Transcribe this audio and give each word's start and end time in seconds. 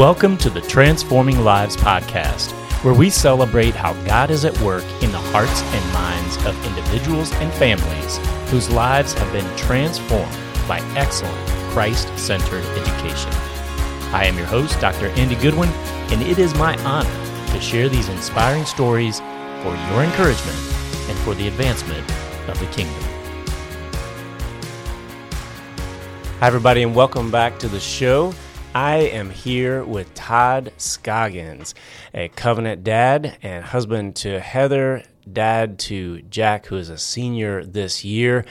Welcome 0.00 0.38
to 0.38 0.48
the 0.48 0.62
Transforming 0.62 1.44
Lives 1.44 1.76
podcast, 1.76 2.52
where 2.82 2.94
we 2.94 3.10
celebrate 3.10 3.74
how 3.74 3.92
God 4.04 4.30
is 4.30 4.46
at 4.46 4.58
work 4.62 4.82
in 5.02 5.12
the 5.12 5.18
hearts 5.18 5.60
and 5.60 5.92
minds 5.92 6.38
of 6.46 6.56
individuals 6.64 7.30
and 7.32 7.52
families 7.52 8.16
whose 8.50 8.70
lives 8.70 9.12
have 9.12 9.30
been 9.30 9.44
transformed 9.58 10.34
by 10.66 10.80
excellent 10.96 11.36
Christ 11.72 12.08
centered 12.18 12.64
education. 12.78 13.30
I 14.14 14.24
am 14.24 14.38
your 14.38 14.46
host, 14.46 14.80
Dr. 14.80 15.08
Andy 15.08 15.34
Goodwin, 15.34 15.68
and 15.68 16.22
it 16.22 16.38
is 16.38 16.54
my 16.54 16.82
honor 16.82 17.52
to 17.52 17.60
share 17.60 17.90
these 17.90 18.08
inspiring 18.08 18.64
stories 18.64 19.20
for 19.20 19.76
your 19.90 20.02
encouragement 20.02 20.56
and 21.10 21.18
for 21.18 21.34
the 21.34 21.46
advancement 21.46 22.10
of 22.48 22.58
the 22.58 22.66
kingdom. 22.72 23.02
Hi, 26.38 26.46
everybody, 26.46 26.84
and 26.84 26.94
welcome 26.94 27.30
back 27.30 27.58
to 27.58 27.68
the 27.68 27.78
show. 27.78 28.32
I 28.74 28.98
am 28.98 29.30
here 29.30 29.82
with 29.82 30.14
Todd 30.14 30.72
Scoggins, 30.76 31.74
a 32.14 32.28
covenant 32.28 32.84
dad 32.84 33.36
and 33.42 33.64
husband 33.64 34.14
to 34.16 34.38
Heather, 34.38 35.02
dad 35.30 35.80
to 35.80 36.22
Jack, 36.22 36.66
who 36.66 36.76
is 36.76 36.88
a 36.88 36.96
senior 36.96 37.64
this 37.64 38.04
year. 38.04 38.44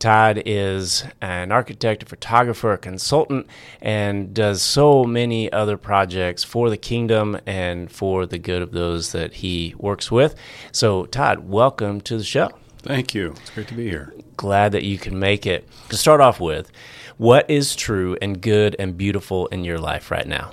Todd 0.00 0.42
is 0.44 1.04
an 1.20 1.52
architect, 1.52 2.02
a 2.02 2.06
photographer, 2.06 2.72
a 2.72 2.78
consultant, 2.78 3.46
and 3.80 4.34
does 4.34 4.62
so 4.62 5.04
many 5.04 5.52
other 5.52 5.76
projects 5.76 6.42
for 6.42 6.68
the 6.68 6.76
kingdom 6.76 7.38
and 7.46 7.88
for 7.88 8.26
the 8.26 8.38
good 8.38 8.62
of 8.62 8.72
those 8.72 9.12
that 9.12 9.34
he 9.34 9.76
works 9.78 10.10
with. 10.10 10.34
So, 10.72 11.06
Todd, 11.06 11.48
welcome 11.48 12.00
to 12.00 12.18
the 12.18 12.24
show. 12.24 12.50
Thank 12.78 13.14
you. 13.14 13.34
It's 13.42 13.50
great 13.50 13.68
to 13.68 13.74
be 13.74 13.88
here. 13.88 14.12
Glad 14.36 14.72
that 14.72 14.84
you 14.84 14.98
can 14.98 15.18
make 15.18 15.46
it. 15.46 15.68
To 15.90 15.96
start 15.96 16.20
off 16.20 16.40
with, 16.40 16.70
what 17.16 17.48
is 17.50 17.76
true 17.76 18.16
and 18.20 18.40
good 18.40 18.74
and 18.78 18.96
beautiful 18.96 19.46
in 19.48 19.64
your 19.64 19.78
life 19.78 20.10
right 20.10 20.26
now? 20.26 20.52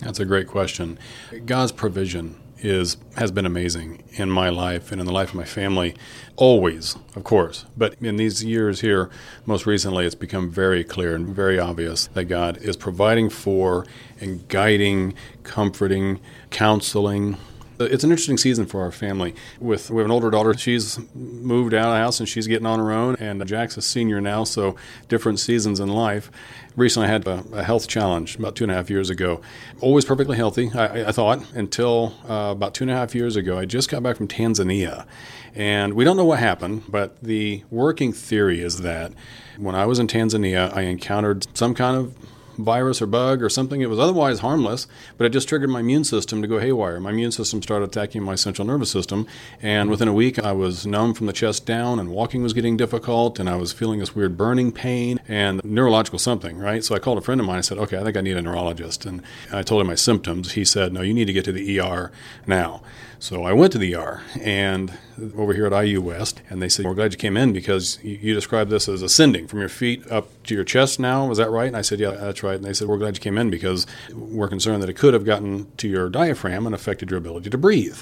That's 0.00 0.20
a 0.20 0.24
great 0.24 0.46
question. 0.46 0.98
God's 1.46 1.72
provision 1.72 2.36
is 2.60 2.96
has 3.16 3.30
been 3.30 3.46
amazing 3.46 4.02
in 4.12 4.30
my 4.30 4.48
life 4.48 4.90
and 4.90 5.00
in 5.00 5.06
the 5.06 5.12
life 5.12 5.30
of 5.30 5.34
my 5.36 5.44
family 5.44 5.94
always 6.36 6.96
of 7.14 7.22
course 7.22 7.64
but 7.76 7.94
in 8.00 8.16
these 8.16 8.42
years 8.42 8.80
here 8.80 9.08
most 9.46 9.64
recently 9.64 10.04
it's 10.04 10.14
become 10.14 10.50
very 10.50 10.82
clear 10.82 11.14
and 11.14 11.28
very 11.28 11.58
obvious 11.58 12.08
that 12.08 12.24
God 12.24 12.56
is 12.58 12.76
providing 12.76 13.30
for 13.30 13.86
and 14.20 14.46
guiding 14.48 15.14
comforting 15.44 16.20
counseling 16.50 17.36
it's 17.80 18.04
an 18.04 18.10
interesting 18.10 18.38
season 18.38 18.66
for 18.66 18.82
our 18.82 18.90
family. 18.90 19.34
With 19.60 19.90
we 19.90 19.98
have 19.98 20.06
an 20.06 20.10
older 20.10 20.30
daughter, 20.30 20.54
she's 20.54 20.98
moved 21.14 21.74
out 21.74 21.86
of 21.86 21.94
the 21.94 21.98
house 21.98 22.20
and 22.20 22.28
she's 22.28 22.46
getting 22.46 22.66
on 22.66 22.78
her 22.78 22.90
own, 22.90 23.16
and 23.16 23.44
Jack's 23.46 23.76
a 23.76 23.82
senior 23.82 24.20
now, 24.20 24.44
so 24.44 24.76
different 25.08 25.40
seasons 25.40 25.80
in 25.80 25.88
life. 25.88 26.30
Recently, 26.76 27.08
I 27.08 27.12
had 27.12 27.26
a, 27.26 27.44
a 27.52 27.62
health 27.64 27.88
challenge 27.88 28.36
about 28.36 28.54
two 28.54 28.64
and 28.64 28.70
a 28.70 28.74
half 28.74 28.88
years 28.88 29.10
ago. 29.10 29.40
Always 29.80 30.04
perfectly 30.04 30.36
healthy, 30.36 30.70
I, 30.74 31.06
I 31.06 31.12
thought, 31.12 31.44
until 31.54 32.14
uh, 32.28 32.50
about 32.52 32.74
two 32.74 32.84
and 32.84 32.90
a 32.90 32.94
half 32.94 33.14
years 33.14 33.36
ago. 33.36 33.58
I 33.58 33.64
just 33.64 33.90
got 33.90 34.02
back 34.02 34.16
from 34.16 34.28
Tanzania, 34.28 35.06
and 35.54 35.94
we 35.94 36.04
don't 36.04 36.16
know 36.16 36.24
what 36.24 36.38
happened, 36.38 36.84
but 36.88 37.20
the 37.22 37.64
working 37.70 38.12
theory 38.12 38.60
is 38.60 38.78
that 38.82 39.12
when 39.56 39.74
I 39.74 39.86
was 39.86 39.98
in 39.98 40.06
Tanzania, 40.06 40.72
I 40.74 40.82
encountered 40.82 41.46
some 41.56 41.74
kind 41.74 41.96
of 41.96 42.14
virus 42.58 43.00
or 43.00 43.06
bug 43.06 43.42
or 43.42 43.48
something. 43.48 43.80
It 43.80 43.88
was 43.88 43.98
otherwise 43.98 44.40
harmless, 44.40 44.86
but 45.16 45.24
it 45.24 45.30
just 45.30 45.48
triggered 45.48 45.70
my 45.70 45.80
immune 45.80 46.04
system 46.04 46.42
to 46.42 46.48
go 46.48 46.58
haywire. 46.58 47.00
My 47.00 47.10
immune 47.10 47.32
system 47.32 47.62
started 47.62 47.86
attacking 47.86 48.22
my 48.22 48.34
central 48.34 48.66
nervous 48.66 48.90
system, 48.90 49.26
and 49.62 49.88
within 49.88 50.08
a 50.08 50.12
week, 50.12 50.38
I 50.38 50.52
was 50.52 50.86
numb 50.86 51.14
from 51.14 51.26
the 51.26 51.32
chest 51.32 51.64
down, 51.64 51.98
and 51.98 52.10
walking 52.10 52.42
was 52.42 52.52
getting 52.52 52.76
difficult, 52.76 53.38
and 53.38 53.48
I 53.48 53.56
was 53.56 53.72
feeling 53.72 54.00
this 54.00 54.14
weird 54.14 54.36
burning 54.36 54.72
pain 54.72 55.20
and 55.28 55.60
neurological 55.64 56.18
something, 56.18 56.58
right? 56.58 56.84
So 56.84 56.94
I 56.94 56.98
called 56.98 57.18
a 57.18 57.22
friend 57.22 57.40
of 57.40 57.46
mine. 57.46 57.58
I 57.58 57.62
said, 57.62 57.78
"Okay, 57.78 57.98
I 57.98 58.02
think 58.02 58.16
I 58.16 58.20
need 58.20 58.36
a 58.36 58.42
neurologist," 58.42 59.06
and 59.06 59.22
I 59.52 59.62
told 59.62 59.80
him 59.80 59.86
my 59.86 59.94
symptoms. 59.94 60.52
He 60.52 60.64
said, 60.64 60.92
"No, 60.92 61.02
you 61.02 61.14
need 61.14 61.26
to 61.26 61.32
get 61.32 61.44
to 61.44 61.52
the 61.52 61.78
ER 61.78 62.10
now." 62.46 62.82
So 63.20 63.42
I 63.42 63.52
went 63.52 63.72
to 63.72 63.78
the 63.78 63.96
ER 63.96 64.22
and 64.40 64.96
over 65.36 65.52
here 65.52 65.66
at 65.66 65.84
IU 65.84 66.00
West, 66.00 66.40
and 66.48 66.62
they 66.62 66.68
said, 66.68 66.86
We're 66.86 66.94
glad 66.94 67.12
you 67.12 67.18
came 67.18 67.36
in 67.36 67.52
because 67.52 67.98
you, 68.02 68.16
you 68.20 68.34
described 68.34 68.70
this 68.70 68.88
as 68.88 69.02
ascending 69.02 69.48
from 69.48 69.58
your 69.58 69.68
feet 69.68 70.06
up 70.08 70.28
to 70.44 70.54
your 70.54 70.62
chest 70.62 71.00
now. 71.00 71.26
Was 71.26 71.38
that 71.38 71.50
right? 71.50 71.66
And 71.66 71.76
I 71.76 71.82
said, 71.82 71.98
Yeah, 71.98 72.12
that's 72.12 72.44
right. 72.44 72.54
And 72.54 72.64
they 72.64 72.72
said, 72.72 72.86
We're 72.86 72.96
glad 72.98 73.16
you 73.16 73.20
came 73.20 73.36
in 73.36 73.50
because 73.50 73.86
we're 74.12 74.48
concerned 74.48 74.82
that 74.84 74.88
it 74.88 74.94
could 74.94 75.14
have 75.14 75.24
gotten 75.24 75.70
to 75.78 75.88
your 75.88 76.08
diaphragm 76.08 76.64
and 76.64 76.74
affected 76.74 77.10
your 77.10 77.18
ability 77.18 77.50
to 77.50 77.58
breathe. 77.58 77.98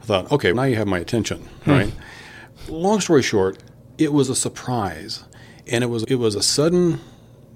I 0.00 0.04
thought, 0.04 0.30
Okay, 0.30 0.52
now 0.52 0.62
you 0.62 0.76
have 0.76 0.86
my 0.86 1.00
attention, 1.00 1.38
hmm. 1.64 1.70
right? 1.70 1.92
Long 2.68 3.00
story 3.00 3.22
short, 3.22 3.58
it 3.98 4.12
was 4.12 4.28
a 4.28 4.36
surprise. 4.36 5.24
And 5.66 5.82
it 5.82 5.88
was 5.88 6.04
it 6.04 6.16
was 6.16 6.36
a 6.36 6.42
sudden 6.42 7.00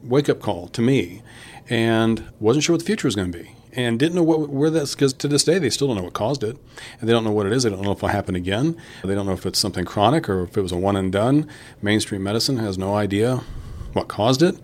wake 0.03 0.29
up 0.29 0.41
call 0.41 0.69
to 0.69 0.83
me 0.83 1.23
and 1.71 2.25
wasn't 2.41 2.65
sure 2.65 2.75
what 2.75 2.81
the 2.81 2.87
future 2.87 3.07
was 3.07 3.15
going 3.15 3.33
to 3.33 3.39
be 3.39 3.51
and 3.77 3.99
didn't 3.99 4.15
know 4.15 4.23
what, 4.23 4.49
where 4.49 4.71
that's 4.71 4.95
because 4.95 5.13
to 5.15 5.29
this 5.29 5.45
day 5.45 5.59
they 5.59 5.71
still 5.71 5.89
don't 5.89 5.97
know 5.97 6.05
what 6.05 6.13
caused 6.13 6.43
it. 6.43 6.57
And 7.01 7.09
they 7.09 7.13
don't 7.13 7.25
know 7.25 7.33
what 7.33 7.47
it 7.47 7.53
is. 7.53 7.65
They 7.65 7.71
don't 7.71 7.83
know 7.83 7.93
if 7.93 7.99
it'll 7.99 8.09
happen 8.09 8.35
again. 8.35 8.77
They 9.03 9.15
don't 9.15 9.27
know 9.27 9.33
if 9.33 9.47
it's 9.47 9.59
something 9.59 9.85
chronic 9.85 10.29
or 10.29 10.45
if 10.45 10.57
it 10.57 10.63
was 10.63 10.73
a 10.73 10.77
one 10.77 10.97
and 10.97 11.11
done. 11.13 11.49
Mainstream 11.83 12.23
medicine 12.23 12.59
has 12.59 12.79
no 12.79 12.95
idea 12.95 13.43
what 13.93 14.09
caused 14.09 14.43
it. 14.43 14.57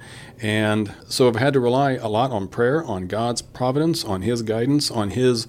And 0.42 0.94
so 1.06 1.28
i've 1.28 1.36
had 1.36 1.52
to 1.52 1.60
rely 1.60 1.92
a 1.92 2.08
lot 2.08 2.30
on 2.30 2.48
prayer 2.48 2.82
on 2.84 3.06
god's 3.06 3.42
providence 3.42 4.04
on 4.04 4.22
his 4.22 4.40
guidance 4.42 4.90
on 4.90 5.10
his 5.10 5.46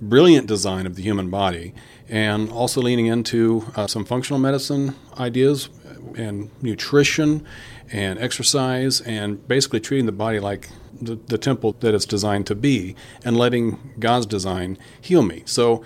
brilliant 0.00 0.46
design 0.46 0.86
of 0.86 0.94
the 0.94 1.02
human 1.02 1.30
body 1.30 1.72
and 2.08 2.50
also 2.50 2.82
leaning 2.82 3.06
into 3.06 3.64
uh, 3.76 3.86
some 3.86 4.04
functional 4.04 4.38
medicine 4.38 4.94
ideas 5.18 5.70
and 6.16 6.50
nutrition 6.62 7.44
and 7.92 8.18
exercise 8.18 9.00
and 9.00 9.46
basically 9.48 9.80
treating 9.80 10.06
the 10.06 10.12
body 10.12 10.40
like 10.40 10.70
the, 11.00 11.16
the 11.26 11.38
temple 11.38 11.76
that 11.80 11.94
it's 11.94 12.04
designed 12.04 12.46
to 12.46 12.54
be 12.54 12.94
and 13.24 13.36
letting 13.36 13.94
God's 13.98 14.26
design 14.26 14.78
heal 15.00 15.22
me. 15.22 15.42
So, 15.46 15.82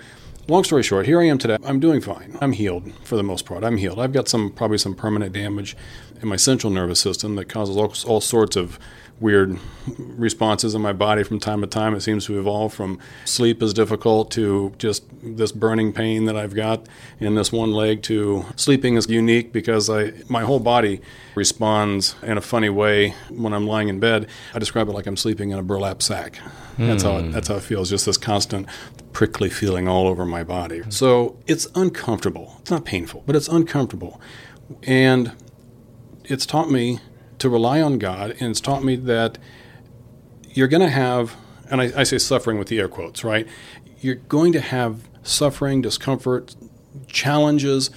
long 0.47 0.63
story 0.63 0.83
short, 0.83 1.05
here 1.05 1.21
I 1.21 1.25
am 1.25 1.37
today. 1.37 1.57
I'm 1.63 1.79
doing 1.79 2.01
fine. 2.01 2.37
I'm 2.41 2.51
healed 2.51 2.91
for 3.03 3.15
the 3.15 3.23
most 3.23 3.45
part. 3.45 3.63
I'm 3.63 3.77
healed. 3.77 3.99
I've 3.99 4.13
got 4.13 4.27
some 4.27 4.51
probably 4.51 4.77
some 4.77 4.95
permanent 4.95 5.33
damage 5.33 5.75
in 6.21 6.27
my 6.27 6.35
central 6.35 6.71
nervous 6.71 6.99
system 6.99 7.35
that 7.35 7.45
causes 7.45 7.75
all, 7.75 7.93
all 8.07 8.21
sorts 8.21 8.55
of 8.55 8.79
weird 9.19 9.57
responses 9.97 10.75
in 10.75 10.81
my 10.81 10.91
body 10.91 11.23
from 11.23 11.39
time 11.39 11.61
to 11.61 11.67
time. 11.67 11.95
It 11.95 12.01
seems 12.01 12.25
to 12.25 12.37
evolve 12.37 12.73
from 12.73 12.99
sleep 13.23 13.63
is 13.63 13.73
difficult 13.73 14.29
to 14.31 14.73
just 14.77 15.05
this 15.23 15.51
burning 15.51 15.93
pain 15.93 16.25
that 16.25 16.35
I've 16.35 16.53
got 16.53 16.87
in 17.19 17.35
this 17.35 17.51
one 17.51 17.71
leg 17.71 18.01
to 18.03 18.45
sleeping 18.55 18.95
is 18.95 19.09
unique 19.09 19.53
because 19.53 19.89
I 19.89 20.13
my 20.27 20.43
whole 20.43 20.59
body 20.59 21.01
responds 21.33 22.15
in 22.23 22.37
a 22.37 22.41
funny 22.41 22.69
way 22.69 23.11
when 23.29 23.53
I'm 23.53 23.65
lying 23.67 23.87
in 23.87 23.99
bed. 23.99 24.27
I 24.53 24.59
describe 24.59 24.89
it 24.89 24.91
like 24.91 25.07
I'm 25.07 25.17
sleeping 25.17 25.51
in 25.51 25.59
a 25.59 25.63
burlap 25.63 26.01
sack. 26.01 26.39
Mm. 26.77 26.87
That's 26.87 27.03
how 27.03 27.17
it, 27.17 27.21
hmm. 27.23 27.31
that's 27.31 27.47
how 27.47 27.55
it 27.55 27.63
feels. 27.63 27.89
Just 27.89 28.05
this 28.05 28.17
constant 28.17 28.67
prickly 29.13 29.49
feeling 29.49 29.87
all 29.87 30.07
over 30.07 30.25
my 30.25 30.43
body. 30.43 30.81
So 30.89 31.37
it's 31.47 31.67
uncomfortable. 31.73 32.57
It's 32.59 32.71
not 32.71 32.83
painful, 32.83 33.23
but 33.25 33.35
it's 33.35 33.47
uncomfortable, 33.47 34.19
and 34.83 35.31
it's 36.25 36.45
taught 36.45 36.69
me 36.69 36.99
to 37.39 37.49
rely 37.49 37.81
on 37.81 37.99
God, 37.99 38.35
and 38.39 38.51
it's 38.51 38.61
taught 38.61 38.83
me 38.83 38.95
that 38.95 39.37
you're 40.49 40.67
going 40.67 40.81
to 40.81 40.89
have, 40.89 41.35
and 41.69 41.81
I, 41.81 41.91
I 41.97 42.03
say 42.03 42.17
suffering 42.17 42.57
with 42.57 42.67
the 42.67 42.79
air 42.79 42.87
quotes, 42.87 43.23
right? 43.23 43.47
You're 43.99 44.15
going 44.15 44.53
to 44.53 44.61
have 44.61 45.07
suffering, 45.23 45.81
discomfort, 45.81 46.55
challenges. 47.07 47.89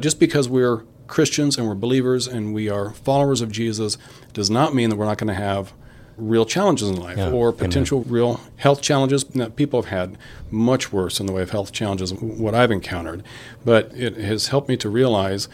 Just 0.00 0.18
because 0.18 0.48
we're 0.48 0.84
Christians 1.06 1.58
and 1.58 1.68
we're 1.68 1.74
believers 1.74 2.26
and 2.26 2.54
we 2.54 2.70
are 2.70 2.92
followers 2.92 3.40
of 3.40 3.50
Jesus 3.52 3.98
does 4.32 4.48
not 4.48 4.74
mean 4.74 4.90
that 4.90 4.96
we're 4.96 5.06
not 5.06 5.18
going 5.18 5.28
to 5.28 5.34
have 5.34 5.72
real 6.16 6.44
challenges 6.44 6.88
in 6.88 6.96
life 6.96 7.18
yeah, 7.18 7.30
or 7.30 7.52
potential 7.52 8.00
amen. 8.00 8.12
real 8.12 8.40
health 8.56 8.80
challenges. 8.80 9.34
Now, 9.34 9.48
people 9.48 9.82
have 9.82 9.90
had 9.90 10.16
much 10.50 10.92
worse 10.92 11.20
in 11.20 11.26
the 11.26 11.32
way 11.32 11.42
of 11.42 11.50
health 11.50 11.72
challenges 11.72 12.14
what 12.14 12.54
I've 12.54 12.70
encountered, 12.70 13.22
but 13.64 13.92
it 13.94 14.16
has 14.16 14.48
helped 14.48 14.68
me 14.68 14.76
to 14.78 14.88
realize 14.88 15.48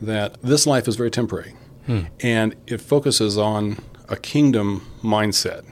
that 0.00 0.40
this 0.42 0.66
life 0.66 0.88
is 0.88 0.96
very 0.96 1.10
temporary. 1.10 1.54
Hmm. 1.86 2.00
And 2.20 2.54
it 2.66 2.80
focuses 2.80 3.36
on 3.38 3.78
a 4.08 4.16
kingdom 4.16 4.86
mindset, 5.02 5.64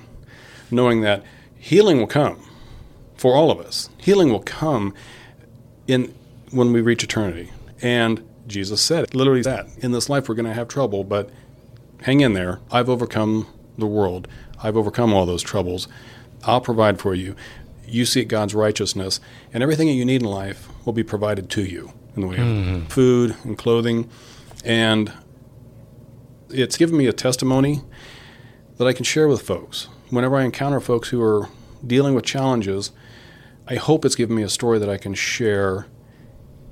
knowing 0.71 1.03
that 1.03 1.23
healing 1.59 1.99
will 1.99 2.07
come 2.07 2.41
for 3.17 3.35
all 3.35 3.51
of 3.51 3.61
us. 3.61 3.91
Healing 3.99 4.31
will 4.31 4.41
come 4.41 4.95
in 5.87 6.15
when 6.51 6.73
we 6.73 6.81
reach 6.81 7.05
eternity. 7.05 7.51
And 7.83 8.27
Jesus 8.47 8.81
said 8.81 9.05
it, 9.05 9.15
literally 9.15 9.43
that 9.43 9.67
in 9.79 9.93
this 9.93 10.09
life 10.09 10.29
we're 10.29 10.35
going 10.35 10.47
to 10.47 10.55
have 10.55 10.69
trouble, 10.69 11.05
but 11.05 11.31
hang 12.03 12.21
in 12.21 12.33
there. 12.33 12.61
I've 12.71 12.89
overcome 12.89 13.47
the 13.79 13.87
world. 13.87 14.27
I've 14.63 14.77
overcome 14.77 15.13
all 15.13 15.27
those 15.27 15.43
troubles. 15.43 15.87
I'll 16.45 16.61
provide 16.61 16.99
for 16.99 17.15
you. 17.15 17.37
You 17.87 18.07
seek 18.07 18.29
God's 18.29 18.55
righteousness, 18.55 19.21
and 19.53 19.63
everything 19.63 19.89
that 19.89 19.95
you 19.95 20.05
need 20.05 20.23
in 20.23 20.29
life 20.29 20.69
will 20.85 20.93
be 20.93 21.03
provided 21.03 21.51
to 21.51 21.65
you 21.65 21.93
in 22.15 22.23
the 22.23 22.29
way 22.29 22.37
mm-hmm. 22.37 22.75
of 22.77 22.93
food 22.93 23.37
and 23.45 23.59
clothing. 23.59 24.09
And 24.65 25.13
it's 26.53 26.77
given 26.77 26.97
me 26.97 27.07
a 27.07 27.13
testimony 27.13 27.83
that 28.79 28.87
I 28.87 28.93
can 28.93 29.05
share 29.05 29.29
with 29.29 29.43
folks. 29.43 29.89
Whenever 30.11 30.37
I 30.37 30.45
encounter 30.45 30.81
folks 30.81 31.09
who 31.09 31.23
are 31.23 31.49
dealing 31.87 32.15
with 32.15 32.25
challenges, 32.25 32.91
I 33.67 33.77
hope 33.77 34.05
it's 34.05 34.17
given 34.17 34.35
me 34.37 34.43
a 34.43 34.49
story 34.49 34.79
that 34.79 34.89
I 34.89 34.97
can 34.97 35.15
share 35.15 35.87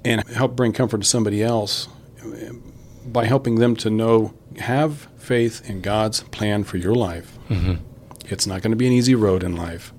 and 0.04 0.26
help 0.28 0.56
bring 0.56 0.72
comfort 0.72 1.02
to 1.02 1.06
somebody 1.06 1.42
else 1.42 1.88
by 3.06 3.26
helping 3.26 3.56
them 3.56 3.76
to 3.76 3.90
know 3.90 4.34
have 4.58 5.08
faith 5.16 5.68
in 5.68 5.80
God's 5.80 6.22
plan 6.22 6.64
for 6.64 6.76
your 6.76 6.94
life. 6.94 7.38
Mm-hmm. 7.48 7.74
It's 8.26 8.46
not 8.46 8.62
going 8.62 8.72
to 8.72 8.76
be 8.76 8.86
an 8.86 8.92
easy 8.92 9.14
road 9.14 9.42
in 9.42 9.56
life, 9.56 9.92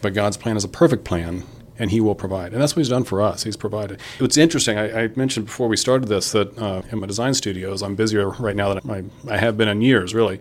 but 0.00 0.14
God's 0.14 0.36
plan 0.36 0.56
is 0.56 0.64
a 0.64 0.68
perfect 0.68 1.04
plan, 1.04 1.42
and 1.78 1.90
He 1.90 2.00
will 2.00 2.14
provide. 2.14 2.52
And 2.52 2.60
that's 2.60 2.74
what 2.74 2.80
He's 2.80 2.88
done 2.88 3.04
for 3.04 3.20
us. 3.20 3.44
He's 3.44 3.56
provided. 3.56 4.00
It's 4.20 4.36
interesting. 4.36 4.78
I, 4.78 5.04
I 5.04 5.08
mentioned 5.16 5.46
before 5.46 5.68
we 5.68 5.76
started 5.76 6.08
this 6.08 6.32
that 6.32 6.56
uh, 6.58 6.82
in 6.90 7.00
my 7.00 7.06
design 7.06 7.34
studios, 7.34 7.82
I'm 7.82 7.94
busier 7.94 8.28
right 8.30 8.56
now 8.56 8.74
than 8.74 9.10
I, 9.28 9.34
I 9.34 9.38
have 9.38 9.56
been 9.56 9.68
in 9.68 9.80
years, 9.80 10.14
really. 10.14 10.40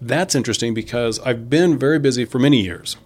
That's 0.00 0.34
interesting 0.34 0.74
because 0.74 1.18
I've 1.20 1.48
been 1.48 1.78
very 1.78 1.98
busy 1.98 2.24
for 2.24 2.38
many 2.38 2.62
years. 2.62 2.96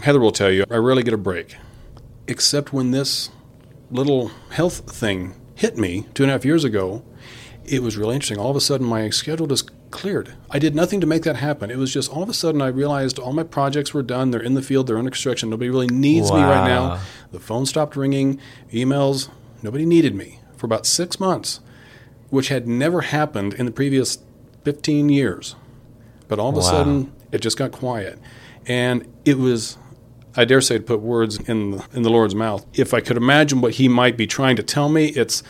Heather 0.00 0.20
will 0.20 0.32
tell 0.32 0.50
you, 0.50 0.64
I 0.70 0.76
rarely 0.76 1.02
get 1.02 1.14
a 1.14 1.18
break, 1.18 1.56
except 2.26 2.72
when 2.72 2.90
this 2.90 3.30
little 3.90 4.28
health 4.50 4.90
thing 4.90 5.34
hit 5.54 5.76
me 5.76 6.06
two 6.14 6.22
and 6.22 6.30
a 6.30 6.34
half 6.34 6.44
years 6.44 6.64
ago. 6.64 7.02
It 7.70 7.82
was 7.82 7.96
really 7.96 8.14
interesting. 8.14 8.38
All 8.38 8.50
of 8.50 8.56
a 8.56 8.60
sudden, 8.60 8.86
my 8.86 9.10
schedule 9.10 9.46
just 9.46 9.70
cleared. 9.90 10.34
I 10.50 10.58
did 10.58 10.74
nothing 10.74 11.00
to 11.00 11.06
make 11.06 11.22
that 11.24 11.36
happen. 11.36 11.70
It 11.70 11.76
was 11.76 11.92
just 11.92 12.10
all 12.10 12.22
of 12.22 12.28
a 12.28 12.34
sudden 12.34 12.60
I 12.62 12.68
realized 12.68 13.18
all 13.18 13.32
my 13.32 13.42
projects 13.42 13.92
were 13.94 14.02
done. 14.02 14.30
They're 14.30 14.40
in 14.40 14.54
the 14.54 14.62
field. 14.62 14.86
They're 14.86 14.98
under 14.98 15.10
construction. 15.10 15.50
Nobody 15.50 15.70
really 15.70 15.86
needs 15.88 16.30
me 16.32 16.40
right 16.42 16.66
now. 16.66 17.00
The 17.32 17.40
phone 17.40 17.66
stopped 17.66 17.96
ringing, 17.96 18.40
emails. 18.72 19.28
Nobody 19.62 19.84
needed 19.86 20.14
me 20.14 20.40
for 20.56 20.66
about 20.66 20.86
six 20.86 21.18
months, 21.20 21.60
which 22.30 22.48
had 22.48 22.66
never 22.68 23.02
happened 23.02 23.54
in 23.54 23.66
the 23.66 23.72
previous 23.72 24.18
15 24.64 25.08
years. 25.08 25.54
But 26.28 26.38
all 26.38 26.48
of 26.50 26.54
a 26.54 26.58
Wow. 26.58 26.62
sudden, 26.64 27.12
it 27.32 27.40
just 27.40 27.56
got 27.56 27.72
quiet. 27.72 28.18
And 28.66 29.06
it 29.24 29.38
was, 29.38 29.78
I 30.36 30.44
dare 30.44 30.60
say, 30.60 30.76
to 30.78 30.84
put 30.84 31.00
words 31.00 31.38
in 31.48 31.72
the, 31.72 31.84
in 31.94 32.02
the 32.02 32.10
Lord's 32.10 32.34
mouth. 32.34 32.66
If 32.74 32.92
I 32.92 33.00
could 33.00 33.16
imagine 33.16 33.60
what 33.60 33.74
He 33.74 33.88
might 33.88 34.16
be 34.16 34.26
trying 34.26 34.56
to 34.56 34.62
tell 34.62 34.88
me, 34.88 35.06
it's, 35.08 35.42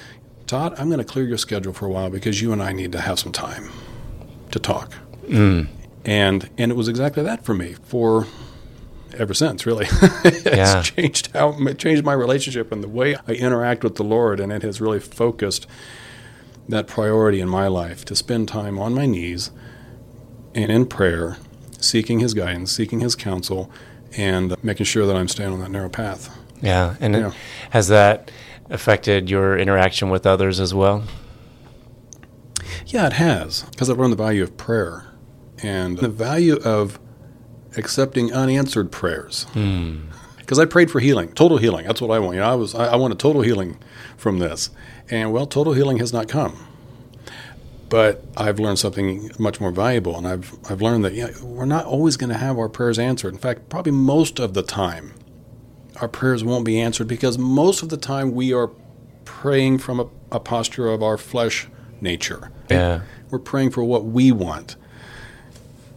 Todd, 0.48 0.74
I'm 0.78 0.88
going 0.88 0.98
to 0.98 1.04
clear 1.04 1.26
your 1.26 1.38
schedule 1.38 1.72
for 1.72 1.86
a 1.86 1.90
while 1.90 2.10
because 2.10 2.40
you 2.42 2.52
and 2.52 2.62
I 2.62 2.72
need 2.72 2.90
to 2.92 3.00
have 3.00 3.18
some 3.18 3.32
time 3.32 3.70
to 4.50 4.58
talk. 4.58 4.92
Mm. 5.26 5.68
And 6.04 6.48
and 6.56 6.72
it 6.72 6.74
was 6.74 6.88
exactly 6.88 7.22
that 7.22 7.44
for 7.44 7.54
me 7.54 7.74
for 7.84 8.26
ever 9.16 9.34
since. 9.34 9.66
Really, 9.66 9.86
it's 10.24 10.44
Yeah. 10.46 10.82
changed 10.82 11.28
how 11.34 11.52
it 11.66 11.78
changed 11.78 12.02
my 12.04 12.14
relationship 12.14 12.72
and 12.72 12.82
the 12.82 12.88
way 12.88 13.14
I 13.26 13.32
interact 13.32 13.84
with 13.84 13.96
the 13.96 14.04
Lord, 14.04 14.40
and 14.40 14.50
it 14.52 14.62
has 14.62 14.80
really 14.80 15.00
focused 15.00 15.66
that 16.68 16.86
priority 16.86 17.40
in 17.40 17.48
my 17.48 17.66
life 17.68 18.04
to 18.06 18.16
spend 18.16 18.48
time 18.48 18.78
on 18.78 18.94
my 18.94 19.04
knees 19.06 19.50
and 20.54 20.70
in 20.72 20.86
prayer, 20.86 21.36
seeking 21.78 22.20
His 22.20 22.32
guidance, 22.34 22.72
seeking 22.72 23.00
His 23.00 23.14
counsel, 23.14 23.70
and 24.16 24.54
making 24.64 24.84
sure 24.86 25.04
that 25.06 25.14
I'm 25.16 25.28
staying 25.28 25.52
on 25.52 25.60
that 25.60 25.70
narrow 25.70 25.88
path. 25.90 26.34
Yeah. 26.62 26.96
And 27.00 27.14
it- 27.14 27.32
has 27.70 27.88
that 27.88 28.30
affected 28.70 29.30
your 29.30 29.56
interaction 29.58 30.10
with 30.10 30.26
others 30.26 30.60
as 30.60 30.74
well? 30.74 31.04
Yeah, 32.86 33.06
it 33.06 33.14
has. 33.14 33.62
Because 33.64 33.90
I've 33.90 33.98
learned 33.98 34.12
the 34.12 34.16
value 34.16 34.42
of 34.42 34.56
prayer 34.56 35.06
and 35.62 35.98
the 35.98 36.08
value 36.08 36.56
of 36.64 36.98
accepting 37.76 38.32
unanswered 38.32 38.90
prayers. 38.90 39.44
Hmm. 39.52 40.00
Because 40.38 40.58
I 40.58 40.64
prayed 40.64 40.90
for 40.90 41.00
healing, 41.00 41.32
total 41.32 41.58
healing. 41.58 41.86
That's 41.86 42.00
what 42.00 42.10
I 42.10 42.18
want. 42.18 42.34
You 42.34 42.40
know, 42.40 42.50
I 42.50 42.54
was 42.54 42.74
I, 42.74 42.86
I 42.86 42.96
want 42.96 43.12
a 43.12 43.16
total 43.16 43.42
healing 43.42 43.78
from 44.16 44.38
this, 44.38 44.70
and 45.10 45.30
well, 45.30 45.46
total 45.46 45.74
healing 45.74 45.98
has 45.98 46.12
not 46.12 46.26
come. 46.28 46.64
But 47.90 48.24
I've 48.36 48.58
learned 48.58 48.78
something 48.78 49.30
much 49.38 49.60
more 49.60 49.70
valuable, 49.70 50.16
and 50.16 50.26
I've 50.26 50.54
I've 50.70 50.80
learned 50.80 51.04
that 51.04 51.12
yeah, 51.12 51.30
we're 51.42 51.66
not 51.66 51.84
always 51.84 52.16
going 52.16 52.30
to 52.30 52.38
have 52.38 52.58
our 52.58 52.70
prayers 52.70 52.98
answered. 52.98 53.34
In 53.34 53.38
fact, 53.38 53.68
probably 53.68 53.92
most 53.92 54.40
of 54.40 54.54
the 54.54 54.62
time, 54.62 55.12
our 56.00 56.08
prayers 56.08 56.44
won't 56.44 56.64
be 56.64 56.80
answered 56.80 57.08
because 57.08 57.38
most 57.38 57.82
of 57.82 57.88
the 57.88 57.96
time 57.96 58.32
we 58.32 58.52
are 58.52 58.70
praying 59.24 59.78
from 59.78 60.00
a, 60.00 60.08
a 60.32 60.40
posture 60.40 60.88
of 60.88 61.02
our 61.02 61.16
flesh 61.16 61.68
nature. 62.00 62.50
Yeah. 62.70 63.02
We're 63.30 63.38
praying 63.38 63.70
for 63.70 63.84
what 63.84 64.04
we 64.04 64.32
want. 64.32 64.76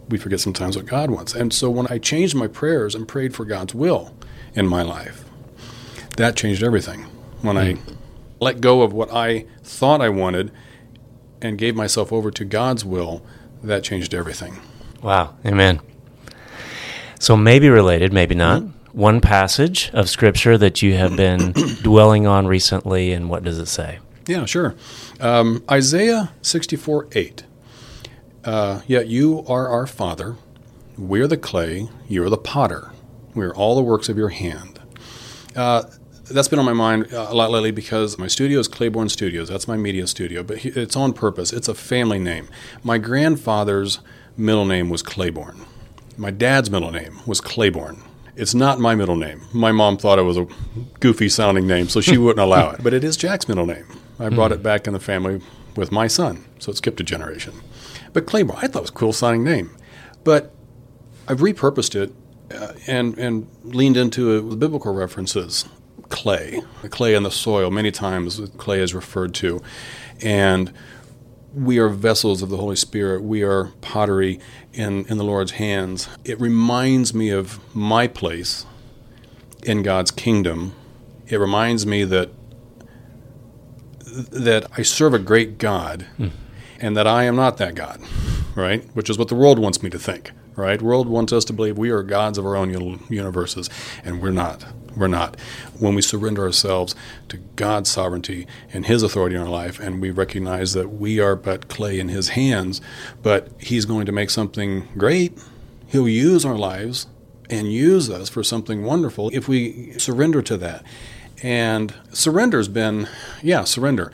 We 0.08 0.18
forget 0.18 0.40
sometimes 0.40 0.76
what 0.76 0.86
God 0.86 1.10
wants. 1.10 1.34
And 1.34 1.52
so 1.52 1.70
when 1.70 1.86
I 1.88 1.98
changed 1.98 2.34
my 2.34 2.46
prayers 2.46 2.94
and 2.94 3.08
prayed 3.08 3.34
for 3.34 3.44
God's 3.44 3.74
will 3.74 4.14
in 4.54 4.66
my 4.66 4.82
life, 4.82 5.24
that 6.16 6.36
changed 6.36 6.62
everything. 6.62 7.06
When 7.40 7.56
I 7.56 7.74
mm. 7.74 7.96
let 8.40 8.60
go 8.60 8.82
of 8.82 8.92
what 8.92 9.10
I 9.12 9.46
thought 9.62 10.00
I 10.00 10.08
wanted 10.08 10.52
and 11.40 11.58
gave 11.58 11.74
myself 11.74 12.12
over 12.12 12.30
to 12.30 12.44
God's 12.44 12.84
will, 12.84 13.24
that 13.62 13.82
changed 13.82 14.14
everything. 14.14 14.60
Wow. 15.02 15.36
Amen. 15.46 15.80
So 17.18 17.36
maybe 17.36 17.68
related, 17.68 18.12
maybe 18.12 18.34
not. 18.34 18.62
Mm-hmm. 18.62 18.81
One 18.92 19.22
passage 19.22 19.90
of 19.94 20.10
scripture 20.10 20.58
that 20.58 20.82
you 20.82 20.94
have 20.94 21.16
been 21.16 21.52
dwelling 21.82 22.26
on 22.26 22.46
recently, 22.46 23.12
and 23.12 23.30
what 23.30 23.42
does 23.42 23.58
it 23.58 23.66
say? 23.66 24.00
Yeah, 24.26 24.44
sure. 24.44 24.74
Um, 25.18 25.64
Isaiah 25.70 26.32
64 26.42 27.08
8. 27.12 27.44
Uh, 28.44 28.80
Yet 28.86 29.08
you 29.08 29.44
are 29.48 29.68
our 29.68 29.86
Father. 29.86 30.36
We 30.98 31.20
are 31.22 31.26
the 31.26 31.38
clay. 31.38 31.88
You 32.06 32.22
are 32.24 32.30
the 32.30 32.36
potter. 32.36 32.92
We 33.34 33.46
are 33.46 33.54
all 33.54 33.74
the 33.76 33.82
works 33.82 34.10
of 34.10 34.18
your 34.18 34.28
hand. 34.28 34.78
Uh, 35.56 35.84
that's 36.30 36.48
been 36.48 36.58
on 36.58 36.64
my 36.66 36.74
mind 36.74 37.12
uh, 37.14 37.28
a 37.30 37.34
lot 37.34 37.50
lately 37.50 37.70
because 37.70 38.18
my 38.18 38.26
studio 38.26 38.60
is 38.60 38.68
Claiborne 38.68 39.08
Studios. 39.08 39.48
That's 39.48 39.66
my 39.66 39.76
media 39.76 40.06
studio, 40.06 40.42
but 40.42 40.64
it's 40.64 40.96
on 40.96 41.14
purpose. 41.14 41.52
It's 41.52 41.68
a 41.68 41.74
family 41.74 42.18
name. 42.18 42.48
My 42.82 42.98
grandfather's 42.98 44.00
middle 44.36 44.66
name 44.66 44.90
was 44.90 45.02
Claiborne. 45.02 45.64
My 46.16 46.30
dad's 46.30 46.70
middle 46.70 46.90
name 46.90 47.20
was 47.26 47.40
Claiborne. 47.40 48.02
It's 48.34 48.54
not 48.54 48.78
my 48.78 48.94
middle 48.94 49.16
name. 49.16 49.42
My 49.52 49.72
mom 49.72 49.98
thought 49.98 50.18
it 50.18 50.22
was 50.22 50.38
a 50.38 50.46
goofy 51.00 51.28
sounding 51.28 51.66
name, 51.66 51.88
so 51.88 52.00
she 52.00 52.16
wouldn't 52.18 52.40
allow 52.40 52.70
it. 52.70 52.82
But 52.82 52.94
it 52.94 53.04
is 53.04 53.16
Jack's 53.16 53.48
middle 53.48 53.66
name. 53.66 53.86
I 54.18 54.28
brought 54.28 54.52
it 54.52 54.62
back 54.62 54.86
in 54.86 54.92
the 54.92 55.00
family 55.00 55.40
with 55.76 55.90
my 55.90 56.06
son, 56.06 56.44
so 56.58 56.70
it 56.70 56.76
skipped 56.76 57.00
a 57.00 57.04
generation. 57.04 57.54
But 58.12 58.26
Claiborne, 58.26 58.58
I 58.58 58.68
thought 58.68 58.80
it 58.80 58.82
was 58.82 58.90
a 58.90 58.94
cool 58.94 59.12
sounding 59.12 59.44
name. 59.44 59.74
But 60.24 60.54
I've 61.28 61.40
repurposed 61.40 61.94
it 61.94 62.12
uh, 62.54 62.74
and 62.86 63.16
and 63.18 63.48
leaned 63.64 63.96
into 63.96 64.36
it 64.36 64.44
with 64.44 64.60
biblical 64.60 64.94
references. 64.94 65.68
Clay, 66.08 66.60
the 66.82 66.88
clay 66.90 67.14
in 67.14 67.22
the 67.22 67.30
soil. 67.30 67.70
Many 67.70 67.90
times 67.90 68.40
clay 68.58 68.80
is 68.80 68.94
referred 68.94 69.34
to, 69.36 69.62
and 70.20 70.72
we 71.54 71.78
are 71.78 71.88
vessels 71.88 72.42
of 72.42 72.48
the 72.48 72.56
Holy 72.56 72.76
Spirit. 72.76 73.22
We 73.22 73.42
are 73.42 73.66
pottery 73.80 74.40
in 74.72 75.06
in 75.06 75.18
the 75.18 75.24
Lord's 75.24 75.52
hands. 75.52 76.08
It 76.24 76.40
reminds 76.40 77.14
me 77.14 77.30
of 77.30 77.60
my 77.74 78.06
place 78.06 78.66
in 79.62 79.82
God's 79.82 80.10
kingdom. 80.10 80.74
It 81.26 81.36
reminds 81.36 81.86
me 81.86 82.04
that 82.04 82.30
that 84.04 84.66
I 84.76 84.82
serve 84.82 85.14
a 85.14 85.18
great 85.18 85.58
God 85.58 86.02
hmm. 86.16 86.28
and 86.80 86.96
that 86.96 87.06
I 87.06 87.24
am 87.24 87.36
not 87.36 87.56
that 87.58 87.74
God, 87.74 88.00
right? 88.54 88.84
Which 88.94 89.08
is 89.08 89.18
what 89.18 89.28
the 89.28 89.34
world 89.34 89.58
wants 89.58 89.82
me 89.82 89.90
to 89.90 89.98
think, 89.98 90.32
right? 90.56 90.80
World 90.80 91.08
wants 91.08 91.32
us 91.32 91.44
to 91.46 91.52
believe 91.52 91.78
we 91.78 91.90
are 91.90 92.02
gods 92.02 92.38
of 92.38 92.46
our 92.46 92.56
own 92.56 92.70
uni- 92.70 93.00
universes, 93.08 93.70
and 94.04 94.20
we're 94.20 94.30
not. 94.30 94.64
We're 94.96 95.08
not. 95.08 95.38
When 95.78 95.94
we 95.94 96.02
surrender 96.02 96.42
ourselves 96.44 96.94
to 97.28 97.38
God's 97.56 97.90
sovereignty 97.90 98.46
and 98.72 98.86
His 98.86 99.02
authority 99.02 99.36
in 99.36 99.42
our 99.42 99.48
life, 99.48 99.80
and 99.80 100.00
we 100.00 100.10
recognize 100.10 100.74
that 100.74 100.90
we 100.90 101.18
are 101.18 101.36
but 101.36 101.68
clay 101.68 101.98
in 101.98 102.08
His 102.08 102.30
hands, 102.30 102.80
but 103.22 103.48
He's 103.58 103.86
going 103.86 104.06
to 104.06 104.12
make 104.12 104.30
something 104.30 104.88
great, 104.96 105.38
He'll 105.88 106.08
use 106.08 106.44
our 106.44 106.56
lives 106.56 107.06
and 107.50 107.70
use 107.70 108.08
us 108.08 108.28
for 108.28 108.42
something 108.42 108.82
wonderful 108.82 109.30
if 109.32 109.48
we 109.48 109.92
surrender 109.98 110.42
to 110.42 110.56
that. 110.58 110.84
And 111.42 111.92
surrender's 112.12 112.68
been, 112.68 113.08
yeah, 113.42 113.64
surrender. 113.64 114.12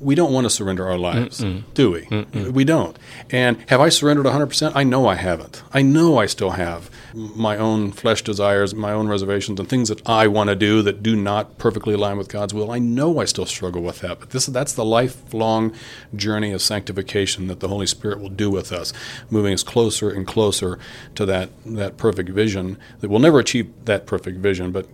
We 0.00 0.14
don't 0.14 0.32
want 0.32 0.44
to 0.44 0.50
surrender 0.50 0.88
our 0.88 0.98
lives, 0.98 1.44
do 1.74 1.90
we? 1.90 2.50
We 2.50 2.64
don't. 2.64 2.98
And 3.30 3.58
have 3.68 3.80
I 3.80 3.88
surrendered 3.88 4.26
100%? 4.26 4.72
I 4.74 4.84
know 4.84 5.06
I 5.06 5.14
haven't. 5.14 5.62
I 5.72 5.82
know 5.82 6.18
I 6.18 6.26
still 6.26 6.50
have 6.50 6.90
my 7.14 7.56
own 7.56 7.92
flesh 7.92 8.22
desires, 8.22 8.74
my 8.74 8.92
own 8.92 9.08
reservations, 9.08 9.58
and 9.58 9.68
things 9.68 9.88
that 9.88 10.06
I 10.08 10.26
want 10.26 10.48
to 10.50 10.56
do 10.56 10.82
that 10.82 11.02
do 11.02 11.16
not 11.16 11.58
perfectly 11.58 11.94
align 11.94 12.18
with 12.18 12.28
God's 12.28 12.52
will. 12.54 12.70
I 12.70 12.78
know 12.78 13.20
I 13.20 13.24
still 13.24 13.46
struggle 13.46 13.82
with 13.82 14.00
that. 14.00 14.20
But 14.20 14.30
this 14.30 14.46
that's 14.46 14.72
the 14.74 14.84
lifelong 14.84 15.72
journey 16.14 16.52
of 16.52 16.62
sanctification 16.62 17.46
that 17.48 17.60
the 17.60 17.68
Holy 17.68 17.86
Spirit 17.86 18.20
will 18.20 18.28
do 18.28 18.50
with 18.50 18.72
us, 18.72 18.92
moving 19.30 19.54
us 19.54 19.62
closer 19.62 20.10
and 20.10 20.26
closer 20.26 20.78
to 21.14 21.24
that 21.26 21.50
that 21.64 21.96
perfect 21.96 22.30
vision. 22.30 22.78
That 23.00 23.10
we'll 23.10 23.20
never 23.20 23.38
achieve 23.38 23.72
that 23.86 24.06
perfect 24.06 24.38
vision, 24.38 24.72
but 24.72 24.86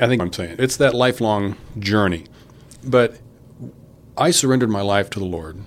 I 0.00 0.06
think 0.06 0.22
I'm 0.22 0.32
saying 0.32 0.56
it's 0.58 0.76
that 0.78 0.94
lifelong 0.94 1.56
journey. 1.78 2.26
But 2.82 3.18
I 4.20 4.30
surrendered 4.32 4.68
my 4.68 4.82
life 4.82 5.08
to 5.10 5.18
the 5.18 5.24
Lord. 5.24 5.64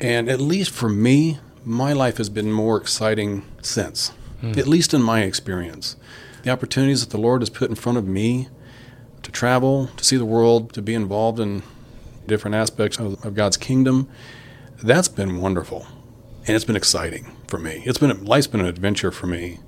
And 0.00 0.28
at 0.28 0.40
least 0.40 0.72
for 0.72 0.88
me, 0.88 1.38
my 1.64 1.92
life 1.92 2.16
has 2.16 2.28
been 2.28 2.52
more 2.52 2.76
exciting 2.76 3.44
since, 3.62 4.08
hmm. 4.40 4.58
at 4.58 4.66
least 4.66 4.92
in 4.92 5.00
my 5.00 5.22
experience. 5.22 5.96
The 6.42 6.50
opportunities 6.50 7.02
that 7.02 7.10
the 7.10 7.22
Lord 7.22 7.42
has 7.42 7.48
put 7.48 7.70
in 7.70 7.76
front 7.76 7.98
of 7.98 8.06
me 8.06 8.48
to 9.22 9.30
travel, 9.30 9.90
to 9.96 10.04
see 10.04 10.16
the 10.16 10.24
world, 10.24 10.72
to 10.72 10.82
be 10.82 10.92
involved 10.92 11.38
in 11.38 11.62
different 12.26 12.56
aspects 12.56 12.98
of, 12.98 13.24
of 13.24 13.34
God's 13.34 13.56
kingdom, 13.56 14.08
that's 14.82 15.08
been 15.08 15.40
wonderful. 15.40 15.86
And 16.48 16.56
it's 16.56 16.64
been 16.64 16.76
exciting 16.76 17.36
for 17.46 17.58
me. 17.58 17.84
It's 17.86 17.98
been 17.98 18.24
life's 18.24 18.48
been 18.48 18.60
an 18.60 18.66
adventure 18.66 19.12
for 19.12 19.28
me. 19.28 19.60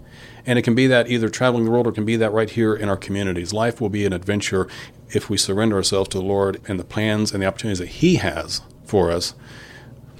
And 0.49 0.59
it 0.59 0.63
can 0.63 0.75
be 0.75 0.87
that 0.87 1.11
either 1.11 1.29
traveling 1.29 1.67
the 1.67 1.71
world 1.71 1.87
or 1.87 1.91
it 1.91 1.95
can 1.95 2.07
be 2.07 2.17
that 2.17 2.33
right 2.33 2.49
here 2.49 2.75
in 2.75 2.89
our 2.89 2.97
communities. 2.97 3.53
Life 3.53 3.83
will 3.83 3.91
be 3.91 4.07
an 4.07 4.15
adventure 4.15 4.67
if 5.11 5.29
we 5.29 5.37
surrender 5.37 5.77
ourselves 5.77 6.09
to 6.09 6.19
the 6.19 6.25
Lord 6.25 6.59
and 6.67 6.81
the 6.81 6.85
plans 6.85 7.33
and 7.33 7.43
the 7.43 7.47
opportunities 7.47 7.81
that 7.81 7.89
He 7.89 8.17
has 8.17 8.63
for 8.85 9.11
us. 9.11 9.35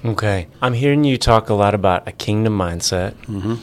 Okay. 0.05 0.47
I'm 0.61 0.73
hearing 0.75 1.03
you 1.03 1.17
talk 1.17 1.49
a 1.49 1.55
lot 1.55 1.73
about 1.73 2.07
a 2.07 2.11
kingdom 2.11 2.55
mindset. 2.55 3.15
Mm-hmm. 3.25 3.55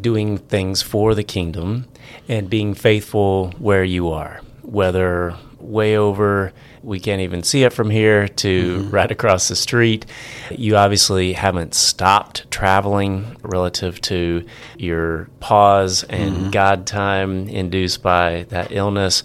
doing 0.00 0.38
things 0.38 0.82
for 0.82 1.14
the 1.14 1.24
kingdom 1.24 1.86
and 2.28 2.50
being 2.50 2.74
faithful 2.74 3.52
where 3.58 3.84
you 3.84 4.10
are, 4.10 4.40
whether 4.62 5.36
way 5.58 5.96
over, 5.96 6.52
we 6.82 7.00
can't 7.00 7.20
even 7.20 7.42
see 7.42 7.64
it 7.64 7.72
from 7.72 7.90
here, 7.90 8.28
to 8.28 8.78
mm-hmm. 8.78 8.90
right 8.90 9.10
across 9.10 9.48
the 9.48 9.56
street. 9.56 10.06
You 10.50 10.76
obviously 10.76 11.32
haven't 11.32 11.74
stopped 11.74 12.50
traveling 12.50 13.36
relative 13.42 14.00
to 14.02 14.46
your 14.76 15.28
pause 15.40 16.04
and 16.04 16.36
mm-hmm. 16.36 16.50
God 16.50 16.86
time 16.86 17.48
induced 17.48 18.02
by 18.02 18.46
that 18.50 18.72
illness. 18.72 19.22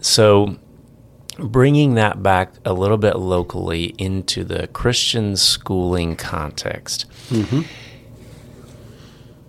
So, 0.00 0.56
bringing 1.38 1.94
that 1.94 2.22
back 2.22 2.52
a 2.64 2.72
little 2.72 2.98
bit 2.98 3.16
locally 3.16 3.94
into 3.98 4.44
the 4.44 4.66
Christian 4.68 5.36
schooling 5.36 6.16
context. 6.16 7.06
Mm-hmm. 7.30 7.62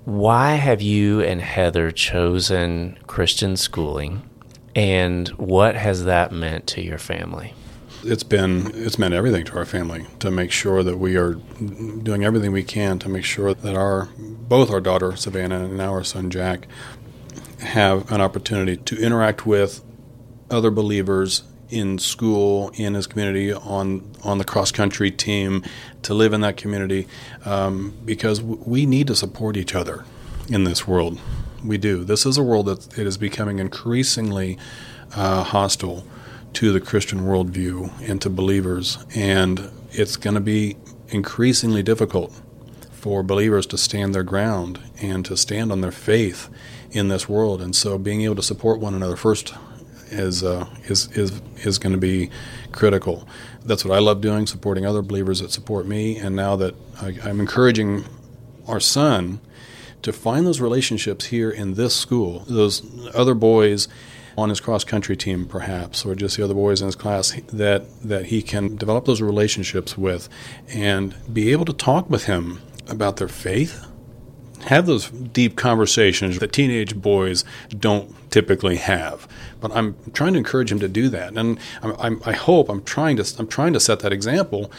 Why 0.05 0.55
have 0.55 0.81
you 0.81 1.21
and 1.21 1.41
Heather 1.41 1.89
chosen 1.91 2.97
Christian 3.07 3.55
schooling, 3.55 4.29
and 4.75 5.27
what 5.29 5.75
has 5.75 6.05
that 6.05 6.31
meant 6.31 6.67
to 6.67 6.81
your 6.81 6.97
family? 6.97 7.53
It's 8.03 8.23
been 8.23 8.71
it's 8.73 8.99
meant 8.99 9.13
everything 9.13 9.45
to 9.45 9.57
our 9.57 9.65
family 9.65 10.05
to 10.19 10.29
make 10.29 10.51
sure 10.51 10.83
that 10.83 10.97
we 10.97 11.15
are 11.15 11.33
doing 11.33 12.25
everything 12.25 12.51
we 12.51 12.63
can 12.63 12.99
to 12.99 13.09
make 13.09 13.23
sure 13.23 13.53
that 13.53 13.75
our 13.75 14.09
both 14.17 14.71
our 14.71 14.81
daughter 14.81 15.15
Savannah 15.15 15.63
and 15.63 15.79
our 15.79 16.03
son 16.03 16.29
Jack 16.29 16.67
have 17.59 18.11
an 18.11 18.19
opportunity 18.19 18.75
to 18.75 18.97
interact 19.01 19.45
with 19.45 19.81
other 20.51 20.69
believers 20.69 21.43
in 21.69 21.97
school, 21.97 22.71
in 22.75 22.93
his 22.93 23.07
community, 23.07 23.53
on 23.53 24.11
on 24.23 24.37
the 24.37 24.43
cross 24.43 24.71
country 24.71 25.09
team, 25.09 25.63
to 26.03 26.13
live 26.13 26.33
in 26.33 26.41
that 26.41 26.57
community, 26.57 27.07
um, 27.45 27.93
because 28.05 28.41
we 28.41 28.85
need 28.85 29.07
to 29.07 29.15
support 29.15 29.57
each 29.57 29.73
other 29.73 30.05
in 30.49 30.65
this 30.65 30.87
world. 30.87 31.19
We 31.63 31.77
do. 31.77 32.03
This 32.03 32.25
is 32.25 32.37
a 32.37 32.43
world 32.43 32.65
that 32.65 32.97
it 32.97 33.07
is 33.07 33.17
becoming 33.17 33.59
increasingly 33.59 34.57
uh, 35.15 35.43
hostile 35.43 36.05
to 36.53 36.73
the 36.73 36.81
Christian 36.81 37.21
worldview 37.21 37.91
and 38.07 38.21
to 38.21 38.29
believers, 38.29 39.03
and 39.15 39.71
it's 39.91 40.17
going 40.17 40.33
to 40.35 40.41
be 40.41 40.75
increasingly 41.09 41.81
difficult 41.81 42.39
for 42.91 43.23
believers 43.23 43.65
to 43.67 43.77
stand 43.77 44.13
their 44.13 44.23
ground 44.23 44.79
and 45.01 45.25
to 45.25 45.37
stand 45.37 45.71
on 45.71 45.81
their 45.81 45.91
faith 45.91 46.49
in 46.91 47.07
this 47.07 47.29
world. 47.29 47.61
And 47.61 47.75
so, 47.75 47.97
being 47.97 48.21
able 48.21 48.35
to 48.35 48.43
support 48.43 48.79
one 48.79 48.93
another 48.93 49.15
first 49.15 49.53
is 50.09 50.43
uh, 50.43 50.67
is 50.85 51.09
is 51.17 51.41
is 51.63 51.79
going 51.79 51.93
to 51.93 51.99
be 51.99 52.29
critical. 52.71 53.27
That's 53.63 53.85
what 53.85 53.95
I 53.95 53.99
love 53.99 54.19
doing, 54.19 54.47
supporting 54.47 54.85
other 54.85 55.01
believers 55.01 55.39
that 55.39 55.51
support 55.51 55.85
me. 55.85 56.17
And 56.17 56.35
now 56.35 56.55
that 56.57 56.75
I, 57.01 57.17
I'm 57.23 57.39
encouraging 57.39 58.03
our 58.67 58.79
son 58.79 59.39
to 60.03 60.13
find 60.13 60.45
those 60.45 60.61
relationships 60.61 61.25
here 61.25 61.49
in 61.49 61.73
this 61.73 61.95
school, 61.95 62.39
those 62.47 62.83
other 63.15 63.33
boys 63.33 63.87
on 64.37 64.49
his 64.49 64.59
cross 64.59 64.83
country 64.83 65.15
team, 65.15 65.45
perhaps, 65.45 66.05
or 66.05 66.15
just 66.15 66.37
the 66.37 66.43
other 66.43 66.53
boys 66.53 66.81
in 66.81 66.87
his 66.87 66.95
class 66.95 67.33
that 67.51 67.85
that 68.01 68.27
he 68.27 68.41
can 68.41 68.75
develop 68.75 69.05
those 69.05 69.21
relationships 69.21 69.97
with, 69.97 70.29
and 70.69 71.15
be 71.31 71.51
able 71.51 71.65
to 71.65 71.73
talk 71.73 72.09
with 72.09 72.25
him 72.25 72.61
about 72.87 73.17
their 73.17 73.27
faith 73.27 73.87
have 74.65 74.85
those 74.85 75.09
deep 75.09 75.55
conversations 75.55 76.39
that 76.39 76.53
teenage 76.53 76.95
boys 76.95 77.43
don't 77.77 78.13
typically 78.31 78.77
have. 78.77 79.27
But 79.59 79.71
I'm 79.75 79.95
trying 80.13 80.33
to 80.33 80.39
encourage 80.39 80.71
him 80.71 80.79
to 80.79 80.87
do 80.87 81.09
that, 81.09 81.35
and 81.35 81.59
I'm, 81.81 81.95
I'm, 81.99 82.21
i 82.25 82.33
hope 82.33 82.69
I'm 82.69 82.83
trying 82.83 83.17
to 83.17 83.35
I'm 83.39 83.47
trying 83.47 83.73
to 83.73 83.79
set 83.79 83.99
that 83.99 84.13
example 84.13 84.71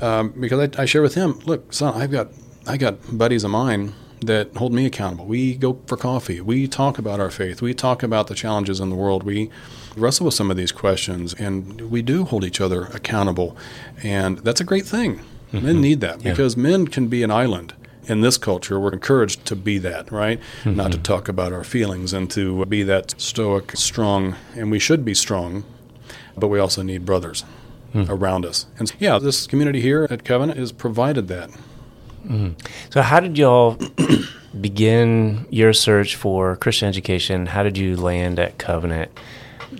um, 0.00 0.30
because 0.40 0.70
I, 0.76 0.82
I, 0.82 0.84
share 0.84 1.02
with 1.02 1.14
him, 1.14 1.38
look, 1.40 1.72
son, 1.72 2.00
I've 2.00 2.10
got 2.10 2.28
I 2.66 2.76
got 2.76 2.96
buddies 3.16 3.44
of 3.44 3.50
mine 3.50 3.94
that 4.20 4.54
hold 4.56 4.72
me 4.72 4.86
accountable. 4.86 5.26
We 5.26 5.54
go 5.54 5.78
for 5.86 5.96
coffee. 5.96 6.40
We 6.40 6.66
talk 6.66 6.98
about 6.98 7.20
our 7.20 7.30
faith. 7.30 7.60
We 7.60 7.74
talk 7.74 8.02
about 8.02 8.28
the 8.28 8.34
challenges 8.34 8.80
in 8.80 8.90
the 8.90 8.96
world. 8.96 9.22
We 9.22 9.50
wrestle 9.96 10.26
with 10.26 10.34
some 10.34 10.50
of 10.50 10.56
these 10.56 10.72
questions, 10.72 11.34
and 11.34 11.90
we 11.90 12.02
do 12.02 12.24
hold 12.24 12.44
each 12.44 12.60
other 12.60 12.84
accountable, 12.86 13.56
and 14.02 14.38
that's 14.38 14.60
a 14.60 14.64
great 14.64 14.86
thing. 14.86 15.20
Mm-hmm. 15.52 15.64
Men 15.64 15.80
need 15.80 16.00
that 16.00 16.22
yeah. 16.22 16.32
because 16.32 16.56
men 16.56 16.88
can 16.88 17.08
be 17.08 17.22
an 17.22 17.30
island 17.30 17.74
in 18.08 18.20
this 18.20 18.38
culture, 18.38 18.78
we're 18.78 18.92
encouraged 18.92 19.44
to 19.46 19.56
be 19.56 19.78
that, 19.78 20.10
right? 20.10 20.40
Mm-hmm. 20.60 20.76
Not 20.76 20.92
to 20.92 20.98
talk 20.98 21.28
about 21.28 21.52
our 21.52 21.64
feelings 21.64 22.12
and 22.12 22.30
to 22.32 22.64
be 22.66 22.82
that 22.84 23.20
stoic, 23.20 23.72
strong, 23.76 24.36
and 24.54 24.70
we 24.70 24.78
should 24.78 25.04
be 25.04 25.14
strong, 25.14 25.64
but 26.36 26.48
we 26.48 26.58
also 26.58 26.82
need 26.82 27.04
brothers 27.04 27.44
mm-hmm. 27.94 28.10
around 28.10 28.46
us. 28.46 28.66
And 28.78 28.92
yeah, 28.98 29.18
this 29.18 29.46
community 29.46 29.80
here 29.80 30.06
at 30.10 30.24
Covenant 30.24 30.58
has 30.58 30.72
provided 30.72 31.28
that. 31.28 31.50
Mm-hmm. 32.26 32.66
So, 32.90 33.02
how 33.02 33.20
did 33.20 33.38
y'all 33.38 33.78
begin 34.60 35.46
your 35.50 35.72
search 35.72 36.16
for 36.16 36.56
Christian 36.56 36.88
education? 36.88 37.46
How 37.46 37.62
did 37.62 37.78
you 37.78 37.96
land 37.96 38.38
at 38.38 38.58
Covenant 38.58 39.10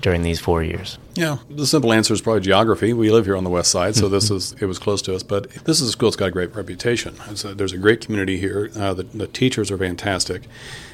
during 0.01 0.23
these 0.23 0.41
four 0.41 0.63
years? 0.63 0.99
Yeah, 1.17 1.39
the 1.49 1.67
simple 1.67 1.95
answer 1.95 2.13
is 2.13 2.21
probably 2.21 2.43
geography. 2.43 2.93
We 2.93 3.11
live 3.11 3.25
here 3.25 3.37
on 3.37 3.45
the 3.45 3.51
west 3.51 3.71
side, 3.71 3.97
so 3.97 4.07
this 4.07 4.31
is 4.31 4.53
it 4.61 4.67
was 4.67 4.79
close 4.79 5.01
to 5.03 5.15
us. 5.15 5.23
But 5.23 5.51
this 5.65 5.81
is 5.81 5.89
a 5.89 5.93
school 5.93 6.11
that's 6.11 6.17
got 6.17 6.27
a 6.27 6.31
great 6.31 6.55
reputation. 6.55 7.15
A, 7.27 7.55
there's 7.55 7.73
a 7.73 7.79
great 7.79 8.03
community 8.03 8.37
here. 8.37 8.71
Uh, 8.77 8.93
the, 8.93 9.05
the, 9.05 9.27
teachers 9.27 9.71
are 9.71 9.79
fantastic, 9.79 10.43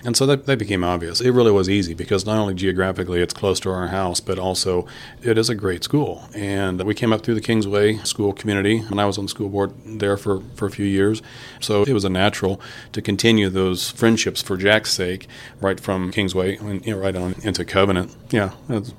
and 0.05 0.17
so 0.17 0.25
that, 0.27 0.47
that 0.47 0.59
became 0.61 0.85
obvious. 0.85 1.21
It 1.21 1.31
really 1.31 1.51
was 1.51 1.69
easy 1.69 1.93
because 1.95 2.25
not 2.25 2.39
only 2.39 2.55
geographically 2.55 3.21
it's 3.21 3.35
close 3.35 3.59
to 3.61 3.71
our 3.71 3.89
house, 3.89 4.21
but 4.21 4.39
also 4.39 4.87
it 5.23 5.37
is 5.39 5.51
a 5.51 5.57
great 5.57 5.83
school. 5.83 6.29
And 6.35 6.81
we 6.85 6.95
came 6.95 7.13
up 7.13 7.23
through 7.23 7.35
the 7.35 7.41
Kingsway 7.41 7.97
school 7.99 8.33
community, 8.33 8.79
and 8.79 9.01
I 9.01 9.07
was 9.07 9.19
on 9.19 9.25
the 9.25 9.29
school 9.29 9.49
board 9.49 9.73
there 9.85 10.17
for, 10.17 10.41
for 10.55 10.67
a 10.67 10.71
few 10.71 10.87
years. 10.87 11.21
So 11.61 11.83
it 11.83 11.93
was 11.93 12.05
a 12.05 12.11
natural 12.11 12.61
to 12.93 13.03
continue 13.03 13.49
those 13.49 13.91
friendships 13.91 14.41
for 14.41 14.57
Jack's 14.57 14.93
sake, 14.93 15.27
right 15.61 15.81
from 15.81 16.13
Kingsway 16.13 16.57
and 16.59 16.85
you 16.87 16.95
know, 16.95 17.01
right 17.01 17.17
on 17.17 17.35
into 17.43 17.65
Covenant. 17.65 18.15
Yeah, 18.31 18.53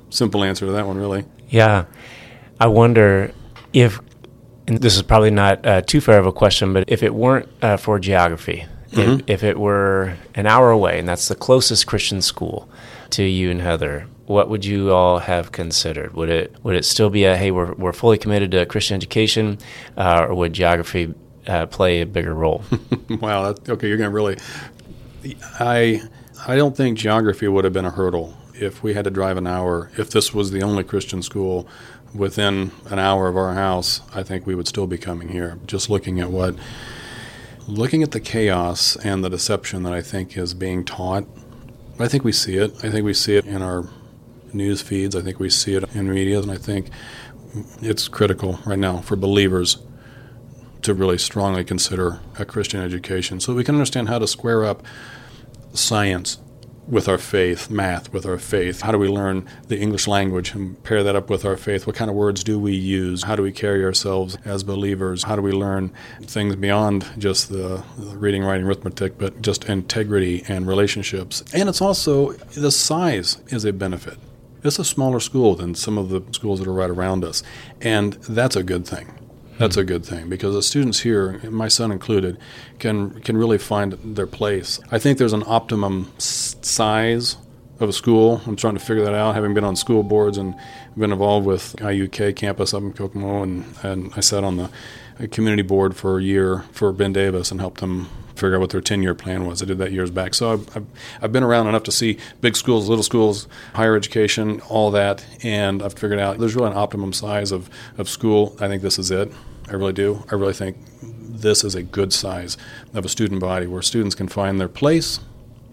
simple 0.10 0.44
answer 0.44 0.66
to 0.66 0.72
that 0.74 0.86
one, 0.86 0.98
really. 0.98 1.13
Yeah. 1.54 1.86
I 2.60 2.66
wonder 2.66 3.32
if, 3.74 4.00
and 4.68 4.80
this 4.80 4.96
is 4.96 5.04
probably 5.04 5.30
not 5.30 5.64
uh, 5.66 5.82
too 5.84 6.02
fair 6.02 6.18
of 6.18 6.26
a 6.26 6.32
question, 6.32 6.74
but 6.74 6.86
if 6.88 7.04
it 7.04 7.14
weren't 7.14 7.48
uh, 7.62 7.78
for 7.78 8.00
geography, 8.00 8.66
mm-hmm. 8.90 9.20
if, 9.20 9.22
if, 9.28 9.44
it 9.44 9.60
were 9.60 10.18
an 10.34 10.48
hour 10.48 10.72
away, 10.72 10.98
and 10.98 11.08
that's 11.08 11.28
the 11.28 11.36
closest 11.36 11.86
Christian 11.86 12.24
school 12.24 12.68
to 13.12 13.24
you 13.24 13.52
and 13.52 13.62
Heather, 13.62 14.08
what 14.26 14.50
would 14.50 14.66
you 14.66 14.92
all 14.92 15.20
have 15.20 15.52
considered? 15.52 16.16
Would 16.16 16.30
it 16.30 16.56
would 16.64 16.76
it 16.76 16.86
still 16.86 17.12
be 17.12 17.26
a 17.26 17.38
hey, 17.38 17.52
we're 17.52 17.74
we're 17.74 17.94
fully 17.94 18.18
committed 18.18 18.50
to 18.52 18.66
Christian 18.66 18.96
education, 18.96 19.60
uh, 19.96 20.26
or 20.28 20.34
would 20.34 20.54
geography 20.54 21.14
uh, 21.46 21.68
play 21.68 22.02
a 22.02 22.06
bigger 22.06 22.34
role? 22.34 22.64
wow, 23.10 23.54
okay, 23.68 23.88
you're 23.88 23.98
going 23.98 24.10
to 24.10 24.16
really. 24.16 24.38
I 25.60 26.02
I 26.48 26.56
don't 26.56 26.76
think 26.76 26.98
geography 26.98 27.48
would 27.48 27.66
have 27.66 27.74
been 27.74 27.86
a 27.86 27.92
hurdle 27.92 28.36
if 28.54 28.84
we 28.84 28.94
had 28.94 29.06
to 29.06 29.12
drive 29.12 29.38
an 29.38 29.48
hour, 29.48 29.90
if 29.98 30.10
this 30.10 30.34
was 30.34 30.52
the 30.52 30.62
only 30.62 30.84
Christian 30.84 31.22
school 31.22 31.68
within 32.14 32.72
an 32.90 33.00
hour 33.00 33.28
of 33.28 33.36
our 33.36 33.54
house, 33.54 34.02
I 34.14 34.24
think 34.24 34.46
we 34.46 34.56
would 34.56 34.68
still 34.68 34.88
be 34.88 34.98
coming 34.98 35.30
here. 35.30 35.60
Just 35.66 35.90
looking 35.90 36.20
at 36.20 36.30
what, 36.30 36.56
looking 37.68 38.04
at 38.04 38.12
the 38.12 38.20
chaos 38.20 38.96
and 38.98 39.24
the 39.24 39.30
deception 39.30 39.84
that 39.84 39.94
I 39.94 40.02
think 40.02 40.38
is 40.38 40.54
being 40.54 40.86
taught, 40.86 41.26
I 42.00 42.08
think 42.08 42.24
we 42.24 42.32
see 42.32 42.58
it. 42.58 42.74
I 42.84 42.90
think 42.90 43.06
we 43.06 43.14
see 43.14 43.36
it 43.36 43.46
in 43.46 43.62
our 43.62 43.88
news 44.52 44.82
feeds. 44.82 45.16
I 45.16 45.22
think 45.22 45.40
we 45.40 45.50
see 45.50 45.76
it 45.76 45.84
in 45.96 46.10
media, 46.10 46.40
and 46.40 46.52
I 46.52 46.58
think 46.58 46.90
it's 47.82 48.08
critical 48.08 48.60
right 48.66 48.80
now 48.80 48.98
for 49.00 49.16
believers 49.16 49.78
to 50.82 50.94
really 50.94 51.18
strongly 51.18 51.64
consider 51.64 52.20
a 52.38 52.46
Christian 52.46 52.82
education 52.82 53.40
so 53.40 53.54
we 53.54 53.64
can 53.64 53.76
understand 53.76 54.10
how 54.10 54.20
to 54.20 54.28
square 54.28 54.66
up 54.66 54.84
science 55.74 56.38
with 56.88 57.08
our 57.08 57.18
faith, 57.18 57.70
math 57.70 58.12
with 58.12 58.26
our 58.26 58.38
faith. 58.38 58.82
How 58.82 58.92
do 58.92 58.98
we 58.98 59.08
learn 59.08 59.48
the 59.68 59.80
English 59.80 60.08
language 60.08 60.54
and 60.54 60.82
pair 60.84 61.04
that 61.04 61.16
up 61.16 61.30
with 61.30 61.46
our 61.46 61.58
faith? 61.58 61.88
What 61.88 61.96
kind 61.96 62.10
of 62.10 62.16
words 62.16 62.44
do 62.44 62.60
we 62.60 62.74
use? 62.74 63.24
How 63.24 63.36
do 63.36 63.44
we 63.44 63.52
carry 63.52 63.84
ourselves 63.86 64.38
as 64.46 64.64
believers? 64.64 65.24
How 65.24 65.36
do 65.36 65.42
we 65.42 65.52
learn 65.52 65.92
things 66.22 66.56
beyond 66.56 67.06
just 67.18 67.50
the, 67.50 67.84
reading, 67.98 68.44
writing, 68.44 68.66
arithmetic, 68.66 69.18
but 69.18 69.42
just 69.42 69.66
integrity 69.66 70.44
and 70.48 70.68
relationships? 70.68 71.44
And 71.54 71.70
it's 71.70 71.82
also 71.82 72.34
the 72.34 72.72
size 72.72 73.42
is 73.48 73.66
a 73.66 73.74
benefit. 73.74 74.18
It's 74.64 74.80
a 74.80 74.86
smaller 74.86 75.20
school 75.20 75.56
than 75.56 75.76
some 75.76 75.98
of 75.98 76.10
the 76.10 76.22
schools 76.32 76.60
that 76.60 76.68
are 76.68 76.74
right 76.74 76.90
around 76.90 77.26
us, 77.26 77.44
and 77.82 78.14
that's 78.14 78.56
a 78.56 78.64
good 78.64 78.88
thing. 78.88 79.12
That's 79.58 79.78
a 79.78 79.84
good 79.84 80.06
thing 80.06 80.30
because 80.30 80.56
the 80.56 80.64
students 80.64 81.02
here, 81.02 81.40
my 81.50 81.68
son 81.68 81.92
included, 81.92 82.38
can 82.80 83.22
can 83.22 83.38
really 83.38 83.58
find 83.58 83.94
their 84.04 84.28
place. 84.28 84.80
I 84.92 85.00
think 85.00 85.18
there's 85.18 85.34
an 85.34 85.44
optimum 85.46 86.12
size 86.18 87.38
of 87.80 87.90
a 87.90 87.94
school. 87.94 88.42
I'm 88.46 88.56
trying 88.56 88.76
to 88.76 88.80
figure 88.80 89.04
that 89.04 89.14
out, 89.14 89.36
having 89.36 89.54
been 89.54 89.64
on 89.64 89.76
school 89.76 90.04
boards 90.04 90.38
and 90.38 90.56
been 90.98 91.12
involved 91.12 91.46
with 91.46 91.76
IUK 91.78 92.36
campus 92.36 92.74
up 92.74 92.82
in 92.82 92.94
Kokomo, 92.94 93.44
and, 93.44 93.66
and 93.84 94.12
I 94.16 94.22
sat 94.22 94.44
on 94.44 94.58
the 94.58 94.70
uh, 95.20 95.28
community 95.32 95.64
board 95.64 95.96
for 95.96 96.18
a 96.18 96.24
year 96.24 96.64
for 96.72 96.92
Ben 96.92 97.14
Davis 97.14 97.52
and 97.52 97.60
helped 97.60 97.82
them 97.82 98.10
figure 98.44 98.56
out 98.56 98.62
what 98.62 98.70
their 98.70 98.82
10 98.82 99.04
year 99.04 99.16
plan 99.16 99.46
was. 99.46 99.62
I 99.62 99.66
did 99.66 99.78
that 99.80 99.92
years 99.92 100.12
back. 100.12 100.34
So 100.34 100.54
I've, 100.54 100.78
I've, 100.78 100.86
I've, 101.22 101.32
been 101.32 101.44
around 101.44 101.68
enough 101.68 101.84
to 101.84 101.92
see 101.92 102.18
big 102.42 102.56
schools, 102.56 102.90
little 102.90 103.04
schools, 103.04 103.48
higher 103.74 103.96
education, 103.96 104.60
all 104.70 104.92
that. 104.92 105.26
And 105.44 105.82
I've 105.82 105.94
figured 105.94 106.20
out 106.20 106.38
there's 106.40 106.56
really 106.56 106.72
an 106.72 106.78
optimum 106.78 107.14
size 107.14 107.52
of, 107.52 107.70
of 107.98 108.10
school. 108.10 108.56
I 108.60 108.68
think 108.68 108.82
this 108.82 109.00
is 109.00 109.12
it. 109.12 109.32
I 109.70 109.74
really 109.74 109.94
do. 109.94 110.24
I 110.32 110.36
really 110.36 110.54
think 110.54 110.78
this 111.02 111.64
is 111.64 111.76
a 111.76 111.84
good 111.84 112.14
size 112.14 112.58
of 112.94 113.06
a 113.06 113.10
student 113.10 113.42
body 113.42 113.66
where 113.66 113.82
students 113.82 114.16
can 114.16 114.28
find 114.28 114.60
their 114.60 114.70
place 114.70 115.20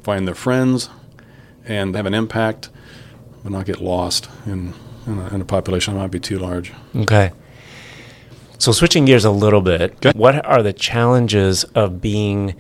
find 0.03 0.27
their 0.27 0.35
friends, 0.35 0.89
and 1.67 1.95
have 1.95 2.07
an 2.07 2.15
impact, 2.15 2.71
but 3.43 3.53
not 3.53 3.67
get 3.67 3.81
lost 3.81 4.29
in, 4.47 4.75
in, 5.07 5.19
a, 5.19 5.35
in 5.35 5.41
a 5.41 5.45
population 5.45 5.95
that 5.95 6.01
might 6.01 6.11
be 6.11 6.21
too 6.21 6.39
large. 6.39 6.73
Okay. 6.97 7.33
So 8.61 8.73
switching 8.73 9.07
gears 9.07 9.25
a 9.25 9.31
little 9.31 9.63
bit, 9.63 10.15
what 10.15 10.45
are 10.45 10.63
the 10.63 10.75
challenges 10.75 11.65
of 11.75 12.03
being 12.03 12.55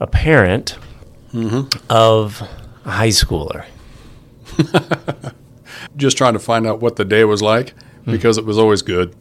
a 0.00 0.06
parent 0.06 0.78
mm-hmm. 1.34 1.68
of 1.90 2.40
a 2.86 2.90
high 2.90 3.08
schooler? 3.08 3.66
Just 5.98 6.16
trying 6.16 6.32
to 6.32 6.38
find 6.38 6.66
out 6.66 6.80
what 6.80 6.96
the 6.96 7.04
day 7.04 7.24
was 7.24 7.42
like 7.42 7.74
hmm. 8.04 8.10
because 8.10 8.38
it 8.38 8.46
was 8.46 8.56
always 8.56 8.80
good. 8.80 9.14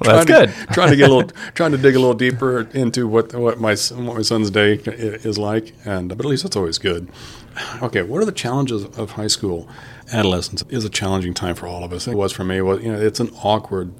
Well, 0.00 0.16
that's 0.16 0.26
trying 0.26 0.48
to- 0.48 0.52
good. 0.52 0.74
trying 0.74 0.90
to 0.90 0.96
get 0.96 1.08
a 1.08 1.14
little, 1.14 1.30
trying 1.54 1.72
to 1.72 1.78
dig 1.78 1.94
a 1.94 1.98
little 1.98 2.14
deeper 2.14 2.68
into 2.74 3.08
what 3.08 3.34
what 3.34 3.60
my 3.60 3.74
what 3.74 4.16
my 4.16 4.22
son's 4.22 4.50
day 4.50 4.74
is 4.84 5.38
like, 5.38 5.72
and 5.84 6.10
but 6.10 6.20
at 6.20 6.26
least 6.26 6.44
it's 6.44 6.56
always 6.56 6.78
good. 6.78 7.08
Okay, 7.82 8.02
what 8.02 8.20
are 8.20 8.24
the 8.24 8.32
challenges 8.32 8.84
of 8.84 9.12
high 9.12 9.28
school? 9.28 9.68
Adolescence 10.12 10.62
is 10.68 10.84
a 10.84 10.90
challenging 10.90 11.34
time 11.34 11.54
for 11.54 11.66
all 11.66 11.84
of 11.84 11.92
us. 11.92 12.06
It 12.06 12.14
was 12.14 12.32
for 12.32 12.44
me. 12.44 12.60
Well, 12.60 12.80
you 12.80 12.92
know, 12.92 13.00
it's 13.00 13.20
an 13.20 13.30
awkward 13.42 13.92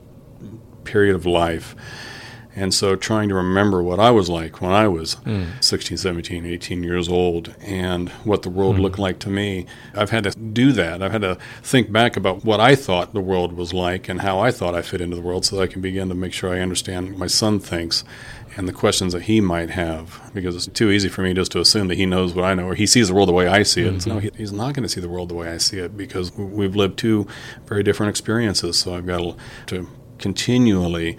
period 0.84 1.14
of 1.16 1.26
life. 1.26 1.75
And 2.56 2.73
so 2.73 2.94
trying 2.94 3.28
to 3.30 3.34
remember 3.34 3.82
what 3.82 3.99
I 3.99 4.11
was 4.11 4.28
like 4.28 4.61
when 4.61 4.70
I 4.70 4.87
was 4.87 5.14
hmm. 5.14 5.44
16, 5.61 5.99
17, 5.99 6.46
18 6.46 6.82
years 6.82 7.08
old 7.08 7.54
and 7.61 8.11
what 8.25 8.42
the 8.42 8.50
world 8.50 8.78
looked 8.78 8.96
hmm. 8.96 9.02
like 9.02 9.18
to 9.20 9.30
me, 9.30 9.66
I've 9.94 10.11
had 10.11 10.25
to 10.25 10.30
do 10.30 10.73
that. 10.73 11.02
I've 11.02 11.12
had 11.12 11.23
to 11.23 11.37
think 11.62 11.90
back 11.90 12.16
about 12.16 12.44
what 12.44 12.61
I 12.61 12.76
thought 12.76 13.12
the 13.12 13.20
world 13.20 13.54
was 13.54 13.73
like 13.73 14.08
and 14.08 14.20
how 14.20 14.38
I 14.38 14.52
thought 14.52 14.75
I 14.75 14.82
fit 14.82 15.00
into 15.00 15.16
the 15.16 15.23
world 15.23 15.44
so 15.44 15.56
that 15.56 15.62
I 15.62 15.66
can 15.66 15.82
begin 15.82 16.08
to 16.08 16.14
make 16.14 16.32
sure 16.32 16.54
I 16.54 16.61
understand 16.61 17.11
what 17.11 17.18
my 17.18 17.26
son 17.26 17.58
thinks 17.58 18.04
and 18.56 18.68
the 18.68 18.73
questions 18.73 19.12
that 19.12 19.23
he 19.23 19.40
might 19.40 19.70
have 19.70 20.30
because 20.32 20.54
it's 20.54 20.66
too 20.68 20.90
easy 20.90 21.08
for 21.08 21.23
me 21.23 21.34
just 21.34 21.50
to 21.52 21.61
assume 21.61 21.88
that 21.88 21.96
he 21.96 22.06
knows 22.06 22.34
what 22.34 22.44
I 22.44 22.54
know 22.54 22.66
or 22.68 22.75
he 22.76 22.87
sees 22.87 23.08
the 23.08 23.14
world 23.14 23.28
the 23.28 23.32
way 23.32 23.49
I 23.49 23.64
see 23.64 23.82
it. 23.82 24.02
So 24.02 24.14
no, 24.14 24.18
he, 24.20 24.30
he's 24.37 24.52
not 24.52 24.75
going 24.75 24.84
to 24.84 24.88
see 24.88 25.00
the 25.00 25.08
world 25.08 25.28
the 25.28 25.34
way 25.34 25.49
I 25.49 25.58
see 25.58 25.78
it 25.78 25.96
because 25.96 26.32
we've 26.37 26.76
lived 26.76 26.99
two 26.99 27.26
very 27.66 27.82
different 27.82 28.11
experiences. 28.11 28.78
So 28.78 28.94
I've 28.94 29.06
got 29.06 29.37
to 29.68 29.88
continually 30.18 31.18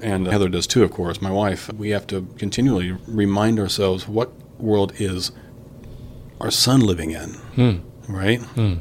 and 0.00 0.26
Heather 0.26 0.48
does 0.48 0.66
too, 0.66 0.82
of 0.82 0.90
course, 0.90 1.22
my 1.22 1.30
wife, 1.30 1.72
we 1.72 1.90
have 1.90 2.06
to 2.08 2.28
continually 2.38 2.92
remind 3.06 3.58
ourselves 3.58 4.06
what 4.06 4.32
world 4.60 4.92
is 5.00 5.32
our 6.40 6.50
son 6.50 6.80
living 6.80 7.12
in, 7.12 7.30
hmm. 7.30 8.12
right? 8.12 8.40
Hmm. 8.40 8.74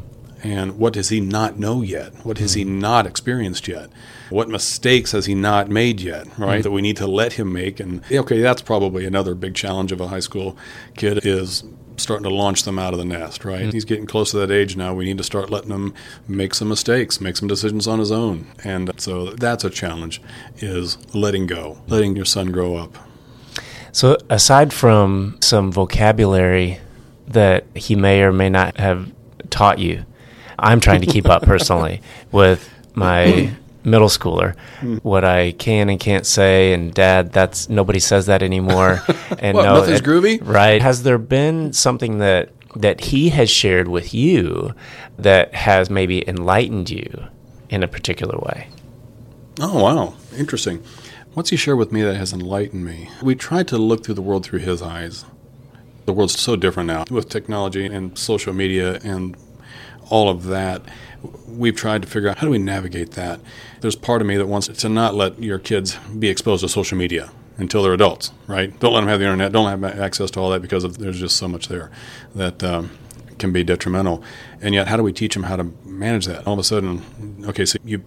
And 0.44 0.78
what 0.78 0.94
does 0.94 1.10
he 1.10 1.22
not 1.22 1.58
know 1.58 1.82
yet? 1.82 2.14
What 2.24 2.38
has 2.38 2.54
he 2.54 2.64
hmm. 2.64 2.80
not 2.80 3.08
experienced 3.08 3.68
yet? 3.68 3.90
What 4.30 4.50
mistakes 4.50 5.12
has 5.14 5.26
he 5.26 5.36
not 5.36 5.70
made 5.70 6.02
yet, 6.02 6.28
right? 6.38 6.64
That 6.64 6.72
we 6.72 6.82
need 6.82 6.98
to 6.98 7.08
let 7.08 7.34
him 7.34 7.54
make. 7.54 7.80
And 7.80 8.04
okay, 8.12 8.42
that's 8.42 8.62
probably 8.62 9.06
another 9.06 9.36
big 9.36 9.56
challenge 9.56 9.92
of 9.92 10.02
a 10.02 10.08
high 10.08 10.20
school 10.20 10.58
kid 10.96 11.26
is 11.26 11.64
starting 11.98 12.24
to 12.24 12.34
launch 12.34 12.64
them 12.64 12.78
out 12.80 12.94
of 12.94 13.00
the 13.00 13.06
nest, 13.06 13.46
right? 13.46 13.62
Mm-hmm. 13.62 13.72
He's 13.72 13.86
getting 13.86 14.06
close 14.06 14.32
to 14.32 14.38
that 14.38 14.52
age 14.52 14.76
now. 14.76 14.94
We 14.94 15.06
need 15.06 15.18
to 15.18 15.24
start 15.24 15.50
letting 15.50 15.72
him 15.72 15.94
make 16.28 16.54
some 16.54 16.70
mistakes, 16.70 17.22
make 17.22 17.38
some 17.38 17.48
decisions 17.48 17.88
on 17.88 18.00
his 18.00 18.12
own. 18.12 18.48
And 18.64 18.92
so 19.00 19.32
that's 19.32 19.64
a 19.64 19.70
challenge 19.70 20.22
is 20.58 20.98
letting 21.16 21.48
go, 21.48 21.80
letting 21.88 22.16
your 22.16 22.26
son 22.26 22.52
grow 22.52 22.76
up. 22.76 22.98
So, 23.92 24.18
aside 24.30 24.74
from 24.74 25.38
some 25.42 25.72
vocabulary 25.72 26.80
that 27.28 27.66
he 27.76 27.96
may 27.96 28.22
or 28.24 28.34
may 28.34 28.50
not 28.50 28.78
have 28.78 29.12
taught 29.50 29.80
you, 29.80 30.06
I'm 30.60 30.80
trying 30.80 31.02
to 31.02 31.08
keep 31.08 31.30
up 31.30 31.44
personally 31.44 32.02
with 32.32 32.70
my 32.94 33.56
middle 33.86 34.08
schooler 34.08 34.58
hmm. 34.80 34.98
what 34.98 35.24
I 35.24 35.52
can 35.54 35.90
and 35.90 36.00
can't 36.00 36.26
say. 36.26 36.74
And 36.74 36.94
Dad, 36.94 37.32
that's 37.32 37.70
nobody 37.70 38.00
says 38.00 38.26
that 38.26 38.42
anymore. 38.44 39.02
And 39.40 39.56
What, 39.56 39.64
no, 39.64 39.76
nothing's 39.76 40.00
it- 40.00 40.06
groovy? 40.06 40.40
right? 40.42 40.82
Has 40.82 41.04
there 41.04 41.18
been 41.18 41.74
something 41.74 42.20
that 42.20 42.50
that 42.76 43.02
he 43.06 43.30
has 43.30 43.50
shared 43.50 43.88
with 43.88 44.14
you 44.14 44.74
that 45.18 45.54
has 45.54 45.90
maybe 45.90 46.28
enlightened 46.28 46.90
you 46.90 47.28
in 47.70 47.84
a 47.84 47.88
particular 47.88 48.38
way? 48.40 48.68
Oh, 49.60 49.82
wow. 49.82 50.14
Interesting. 50.38 50.84
What's 51.34 51.50
he 51.50 51.56
shared 51.58 51.78
with 51.78 51.92
me 51.92 52.02
that 52.02 52.16
has 52.16 52.34
enlightened 52.34 52.86
me? 52.86 53.10
We 53.22 53.36
tried 53.36 53.68
to 53.70 53.78
look 53.78 54.04
through 54.04 54.16
the 54.16 54.22
world 54.22 54.46
through 54.46 54.60
his 54.60 54.82
eyes. 54.82 55.26
The 56.06 56.14
world's 56.14 56.40
so 56.40 56.56
different 56.56 56.88
now 56.88 57.06
with 57.10 57.30
technology 57.30 57.86
and 57.86 58.18
social 58.18 58.54
media 58.54 59.00
and 59.04 59.36
all 60.10 60.30
of 60.30 60.46
that. 60.46 60.82
We've 61.48 61.76
tried 61.76 62.04
to 62.04 62.08
figure 62.08 62.30
out 62.30 62.38
how 62.38 62.48
do 62.48 62.52
we 62.52 62.58
navigate 62.58 63.12
that. 63.12 63.40
There's 63.86 63.96
part 63.96 64.20
of 64.20 64.28
me 64.28 64.36
that 64.38 64.48
wants 64.48 64.68
to 64.68 64.90
not 64.90 65.14
let 65.14 65.44
your 65.44 65.60
kids 65.60 65.96
be 66.18 66.28
exposed 66.28 66.64
to 66.64 66.68
social 66.68 66.98
media 66.98 67.30
until 67.60 67.84
they're 67.84 67.94
adults, 67.94 68.32
right? 68.48 68.72
Don't 68.80 68.94
let 68.94 69.02
them 69.02 69.10
have 69.10 69.20
the 69.20 69.28
internet. 69.28 69.52
Don't 69.52 69.70
have 69.70 69.84
access 69.84 70.32
to 70.32 70.40
all 70.40 70.50
that 70.50 70.64
because 70.64 70.84
of, 70.84 70.98
there's 70.98 71.20
just 71.20 71.36
so 71.36 71.48
much 71.48 71.68
there 71.68 71.92
that 72.34 72.64
um, 72.64 72.90
can 73.38 73.54
be 73.54 73.64
detrimental. 73.64 74.24
And 74.60 74.74
yet, 74.74 74.88
how 74.88 74.98
do 74.98 75.04
we 75.04 75.14
teach 75.14 75.36
them 75.36 75.44
how 75.44 75.56
to 75.58 75.66
manage 75.86 76.26
that? 76.26 76.48
All 76.48 76.54
of 76.54 76.58
a 76.58 76.64
sudden, 76.64 77.04
okay, 77.48 77.64
so 77.64 77.78
you 77.86 78.04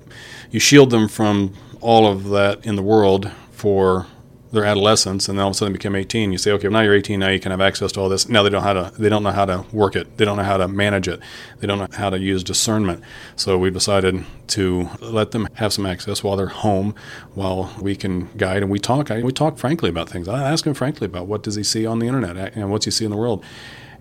you 0.51 0.59
shield 0.59 0.91
them 0.91 1.07
from 1.07 1.55
all 1.81 2.11
of 2.11 2.31
that 2.31 2.67
in 2.67 2.75
the 2.75 2.83
world 2.83 3.31
for 3.53 4.09
their 4.51 4.65
adolescence, 4.65 5.29
and 5.29 5.39
then 5.39 5.45
all 5.45 5.51
of 5.51 5.57
a 5.57 5.59
sudden 5.59 5.73
become 5.73 5.95
18. 5.95 6.33
You 6.33 6.39
say, 6.39 6.53
okay, 6.53 6.69
now 6.69 6.81
you're 6.81 6.95
18. 6.95 7.21
Now 7.21 7.29
you 7.29 7.41
can 7.41 7.51
have 7.51 7.61
access 7.61 7.93
to 7.93 8.01
all 8.01 8.09
this. 8.09 8.29
Now 8.29 8.43
they 8.43 8.51
don't 8.51 8.63
know 8.63 8.67
how 8.67 8.73
to 8.73 8.93
they 8.99 9.09
don't 9.09 9.23
know 9.23 9.31
how 9.31 9.45
to 9.45 9.65
work 9.73 9.95
it. 9.95 10.17
They 10.17 10.25
don't 10.25 10.37
know 10.37 10.43
how 10.43 10.57
to 10.57 10.69
manage 10.69 11.09
it. 11.09 11.21
They 11.59 11.67
don't 11.67 11.79
know 11.79 11.89
how 11.93 12.11
to 12.11 12.19
use 12.19 12.43
discernment. 12.43 13.03
So 13.37 13.59
we've 13.59 13.75
decided 13.75 14.25
to 14.49 14.89
let 15.01 15.33
them 15.33 15.49
have 15.55 15.73
some 15.73 15.87
access 15.87 16.23
while 16.23 16.37
they're 16.37 16.47
home, 16.47 16.95
while 17.35 17.75
we 17.81 17.95
can 17.95 18.29
guide 18.37 18.63
and 18.63 18.71
we 18.71 18.79
talk. 18.79 19.11
I, 19.11 19.23
we 19.23 19.33
talk 19.33 19.59
frankly 19.59 19.91
about 19.91 20.09
things. 20.09 20.29
I 20.29 20.51
ask 20.51 20.67
him 20.67 20.75
frankly 20.75 21.07
about 21.07 21.27
what 21.27 21.43
does 21.43 21.55
he 21.55 21.63
see 21.63 21.85
on 21.85 21.99
the 21.99 22.07
internet 22.07 22.57
and 22.57 22.71
what's 22.71 22.87
he 22.87 22.91
see 22.91 23.05
in 23.05 23.11
the 23.11 23.17
world, 23.17 23.45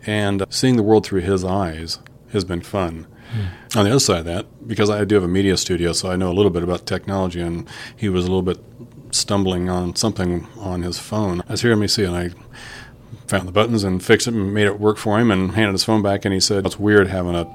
and 0.06 0.46
seeing 0.50 0.78
the 0.78 0.84
world 0.84 1.06
through 1.06 1.22
his 1.22 1.44
eyes 1.44 2.00
has 2.32 2.46
been 2.46 2.62
fun. 2.62 3.08
Hmm. 3.32 3.78
On 3.80 3.84
the 3.84 3.92
other 3.92 4.00
side 4.00 4.20
of 4.20 4.26
that, 4.26 4.68
because 4.68 4.90
I 4.90 5.04
do 5.04 5.16
have 5.16 5.24
a 5.24 5.28
media 5.28 5.58
studio, 5.58 5.92
so 5.92 6.10
I 6.10 6.16
know 6.16 6.32
a 6.32 6.34
little 6.34 6.52
bit 6.52 6.64
about 6.64 6.86
technology, 6.86 7.42
and 7.42 7.68
he 7.96 8.08
was 8.08 8.24
a 8.24 8.28
little 8.28 8.42
bit 8.42 8.58
stumbling 9.12 9.70
on 9.70 9.96
something 9.96 10.48
on 10.58 10.82
his 10.82 11.00
phone. 11.00 11.42
I 11.48 11.54
was 11.54 11.62
hearing 11.62 11.80
me 11.80 11.88
see, 11.88 12.04
it, 12.04 12.08
and 12.08 12.16
I 12.18 12.30
found 13.28 13.48
the 13.48 13.52
buttons 13.52 13.84
and 13.84 14.04
fixed 14.04 14.28
it 14.28 14.34
and 14.34 14.54
made 14.54 14.68
it 14.68 14.80
work 14.80 14.98
for 14.98 15.20
him, 15.20 15.32
and 15.32 15.52
handed 15.52 15.74
his 15.74 15.84
phone 15.84 16.02
back, 16.02 16.26
and 16.26 16.34
he 16.34 16.40
said, 16.40 16.66
"It's 16.66 16.80
weird 16.80 17.08
having 17.08 17.36
a 17.36 17.46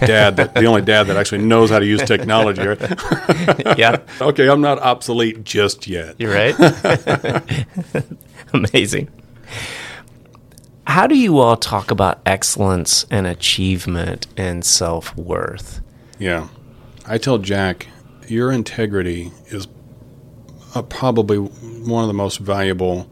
dad, 0.00 0.36
that, 0.36 0.54
the 0.54 0.64
only 0.64 0.82
dad 0.82 1.04
that 1.04 1.16
actually 1.16 1.42
knows 1.44 1.70
how 1.70 1.78
to 1.78 1.86
use 1.86 2.02
technology." 2.02 2.62
Yeah, 3.76 3.98
okay, 4.20 4.48
I'm 4.48 4.60
not 4.60 4.78
obsolete 4.78 5.44
just 5.44 5.86
yet. 5.86 6.16
you're 6.18 6.32
right. 6.32 6.54
Amazing. 8.52 9.08
How 10.86 11.06
do 11.06 11.16
you 11.16 11.38
all 11.38 11.56
talk 11.56 11.90
about 11.90 12.20
excellence 12.26 13.06
and 13.10 13.26
achievement 13.26 14.26
and 14.36 14.64
self 14.64 15.16
worth? 15.16 15.80
Yeah. 16.18 16.48
I 17.06 17.18
tell 17.18 17.38
Jack, 17.38 17.88
your 18.28 18.52
integrity 18.52 19.32
is 19.46 19.66
uh, 20.74 20.82
probably 20.82 21.38
one 21.38 22.02
of 22.02 22.08
the 22.08 22.14
most 22.14 22.38
valuable 22.38 23.08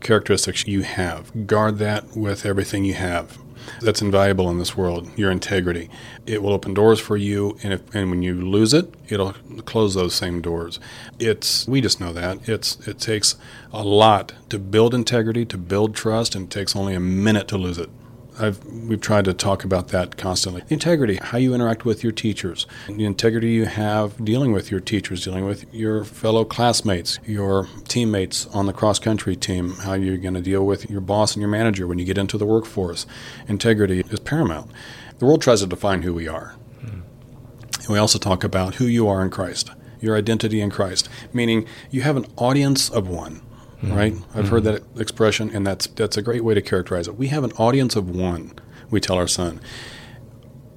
characteristics 0.00 0.66
you 0.66 0.82
have. 0.82 1.46
Guard 1.46 1.78
that 1.78 2.16
with 2.16 2.46
everything 2.46 2.84
you 2.84 2.94
have. 2.94 3.38
That's 3.80 4.00
invaluable 4.00 4.48
in 4.48 4.58
this 4.58 4.76
world, 4.76 5.10
your 5.16 5.30
integrity. 5.30 5.90
It 6.26 6.42
will 6.42 6.52
open 6.52 6.74
doors 6.74 7.00
for 7.00 7.16
you, 7.16 7.58
and, 7.62 7.72
if, 7.72 7.94
and 7.94 8.08
when 8.08 8.22
you 8.22 8.34
lose 8.34 8.72
it, 8.72 8.94
it'll 9.08 9.32
close 9.66 9.94
those 9.94 10.14
same 10.14 10.40
doors. 10.40 10.80
It's 11.18 11.66
we 11.68 11.80
just 11.80 12.00
know 12.00 12.12
that 12.12 12.48
it's 12.48 12.78
it 12.86 12.98
takes 12.98 13.36
a 13.72 13.82
lot 13.82 14.32
to 14.48 14.58
build 14.58 14.94
integrity, 14.94 15.44
to 15.46 15.58
build 15.58 15.94
trust, 15.94 16.34
and 16.34 16.46
it 16.46 16.50
takes 16.50 16.74
only 16.74 16.94
a 16.94 17.00
minute 17.00 17.48
to 17.48 17.58
lose 17.58 17.78
it. 17.78 17.90
I've, 18.38 18.64
we've 18.64 19.00
tried 19.00 19.24
to 19.26 19.34
talk 19.34 19.64
about 19.64 19.88
that 19.88 20.16
constantly. 20.16 20.62
Integrity, 20.68 21.16
how 21.16 21.38
you 21.38 21.54
interact 21.54 21.84
with 21.84 22.02
your 22.02 22.12
teachers, 22.12 22.66
the 22.86 23.04
integrity 23.04 23.50
you 23.50 23.66
have 23.66 24.24
dealing 24.24 24.52
with 24.52 24.70
your 24.70 24.80
teachers, 24.80 25.24
dealing 25.24 25.44
with 25.44 25.72
your 25.74 26.04
fellow 26.04 26.44
classmates, 26.44 27.18
your 27.26 27.68
teammates 27.88 28.46
on 28.48 28.66
the 28.66 28.72
cross 28.72 28.98
country 28.98 29.36
team, 29.36 29.74
how 29.76 29.94
you're 29.94 30.16
going 30.16 30.34
to 30.34 30.40
deal 30.40 30.64
with 30.64 30.90
your 30.90 31.00
boss 31.00 31.34
and 31.34 31.40
your 31.40 31.50
manager 31.50 31.86
when 31.86 31.98
you 31.98 32.04
get 32.04 32.18
into 32.18 32.38
the 32.38 32.46
workforce. 32.46 33.06
Integrity 33.48 34.00
is 34.10 34.20
paramount. 34.20 34.70
The 35.18 35.26
world 35.26 35.42
tries 35.42 35.60
to 35.60 35.66
define 35.66 36.02
who 36.02 36.14
we 36.14 36.28
are. 36.28 36.54
And 36.82 37.88
we 37.88 37.98
also 37.98 38.18
talk 38.18 38.44
about 38.44 38.76
who 38.76 38.84
you 38.86 39.08
are 39.08 39.22
in 39.22 39.30
Christ, 39.30 39.70
your 40.00 40.16
identity 40.16 40.60
in 40.60 40.70
Christ, 40.70 41.08
meaning 41.32 41.66
you 41.90 42.02
have 42.02 42.16
an 42.16 42.26
audience 42.36 42.88
of 42.88 43.08
one 43.08 43.40
Mm-hmm. 43.82 43.94
right? 43.94 44.12
I've 44.12 44.20
mm-hmm. 44.20 44.46
heard 44.46 44.64
that 44.64 44.82
expression, 44.96 45.50
and 45.54 45.66
that's 45.66 45.86
that's 45.86 46.16
a 46.16 46.22
great 46.22 46.42
way 46.42 46.54
to 46.54 46.62
characterize 46.62 47.06
it. 47.06 47.16
We 47.16 47.28
have 47.28 47.44
an 47.44 47.52
audience 47.52 47.94
of 47.94 48.10
one. 48.10 48.52
We 48.90 49.00
tell 49.00 49.16
our 49.16 49.28
son. 49.28 49.60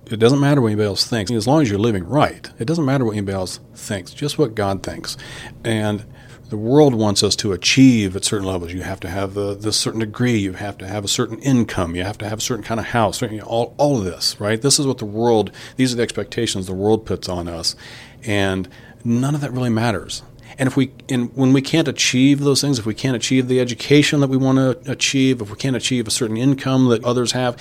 It 0.06 0.20
doesn't 0.20 0.40
matter 0.40 0.62
what 0.62 0.68
anybody 0.68 0.88
else 0.88 1.08
thinks, 1.08 1.32
as 1.32 1.48
long 1.48 1.62
as 1.62 1.70
you're 1.70 1.80
living 1.80 2.04
right. 2.04 2.50
It 2.60 2.66
doesn't 2.66 2.86
matter 2.86 3.06
what 3.06 3.14
anybody 3.14 3.36
else 3.36 3.60
thinks, 3.74 4.14
just 4.14 4.38
what 4.38 4.56
God 4.56 4.84
thinks. 4.84 5.18
And 5.64 6.06
the 6.50 6.58
world 6.58 6.94
wants 6.94 7.24
us 7.24 7.36
to 7.38 7.54
achieve 7.54 8.14
at 8.18 8.26
certain 8.26 8.46
levels. 8.46 8.74
You 8.74 8.82
have 8.82 9.00
to 9.00 9.10
have 9.10 9.38
a, 9.38 9.56
this 9.56 9.78
certain 9.78 10.02
degree. 10.02 10.38
You 10.38 10.52
have 10.54 10.78
to 10.80 10.88
have 10.88 11.06
a 11.06 11.08
certain 11.08 11.40
income. 11.40 11.96
You 11.96 12.04
have 12.04 12.18
to 12.18 12.28
have 12.28 12.40
a 12.40 12.42
certain 12.42 12.64
kind 12.64 12.78
of 12.78 12.88
house. 12.88 13.22
You 13.22 13.38
know, 13.38 13.46
all, 13.46 13.74
all 13.78 14.00
of 14.00 14.04
this, 14.04 14.38
right? 14.38 14.62
This 14.62 14.78
is 14.78 14.86
what 14.86 14.98
the 14.98 15.06
world, 15.06 15.52
these 15.78 15.94
are 15.94 15.96
the 15.96 16.04
expectations 16.04 16.68
the 16.68 16.74
world 16.74 17.06
puts 17.06 17.30
on 17.30 17.48
us. 17.48 17.78
And 18.26 18.68
none 19.06 19.34
of 19.34 19.40
that 19.40 19.54
really 19.54 19.70
matters. 19.70 20.24
And 20.58 20.68
if 20.68 20.76
we, 20.76 20.92
and 21.10 21.36
when 21.36 21.54
we 21.54 21.62
can't 21.62 21.88
achieve 21.88 22.40
those 22.40 22.62
things, 22.62 22.80
if 22.80 22.86
we 22.86 22.94
can't 22.94 23.16
achieve 23.16 23.48
the 23.48 23.60
education 23.60 24.20
that 24.20 24.30
we 24.30 24.38
want 24.38 24.58
to 24.58 24.92
achieve, 24.92 25.42
if 25.42 25.50
we 25.50 25.56
can't 25.56 25.76
achieve 25.76 26.08
a 26.08 26.12
certain 26.12 26.38
income 26.38 26.90
that 26.90 27.04
others 27.04 27.32
have, 27.32 27.58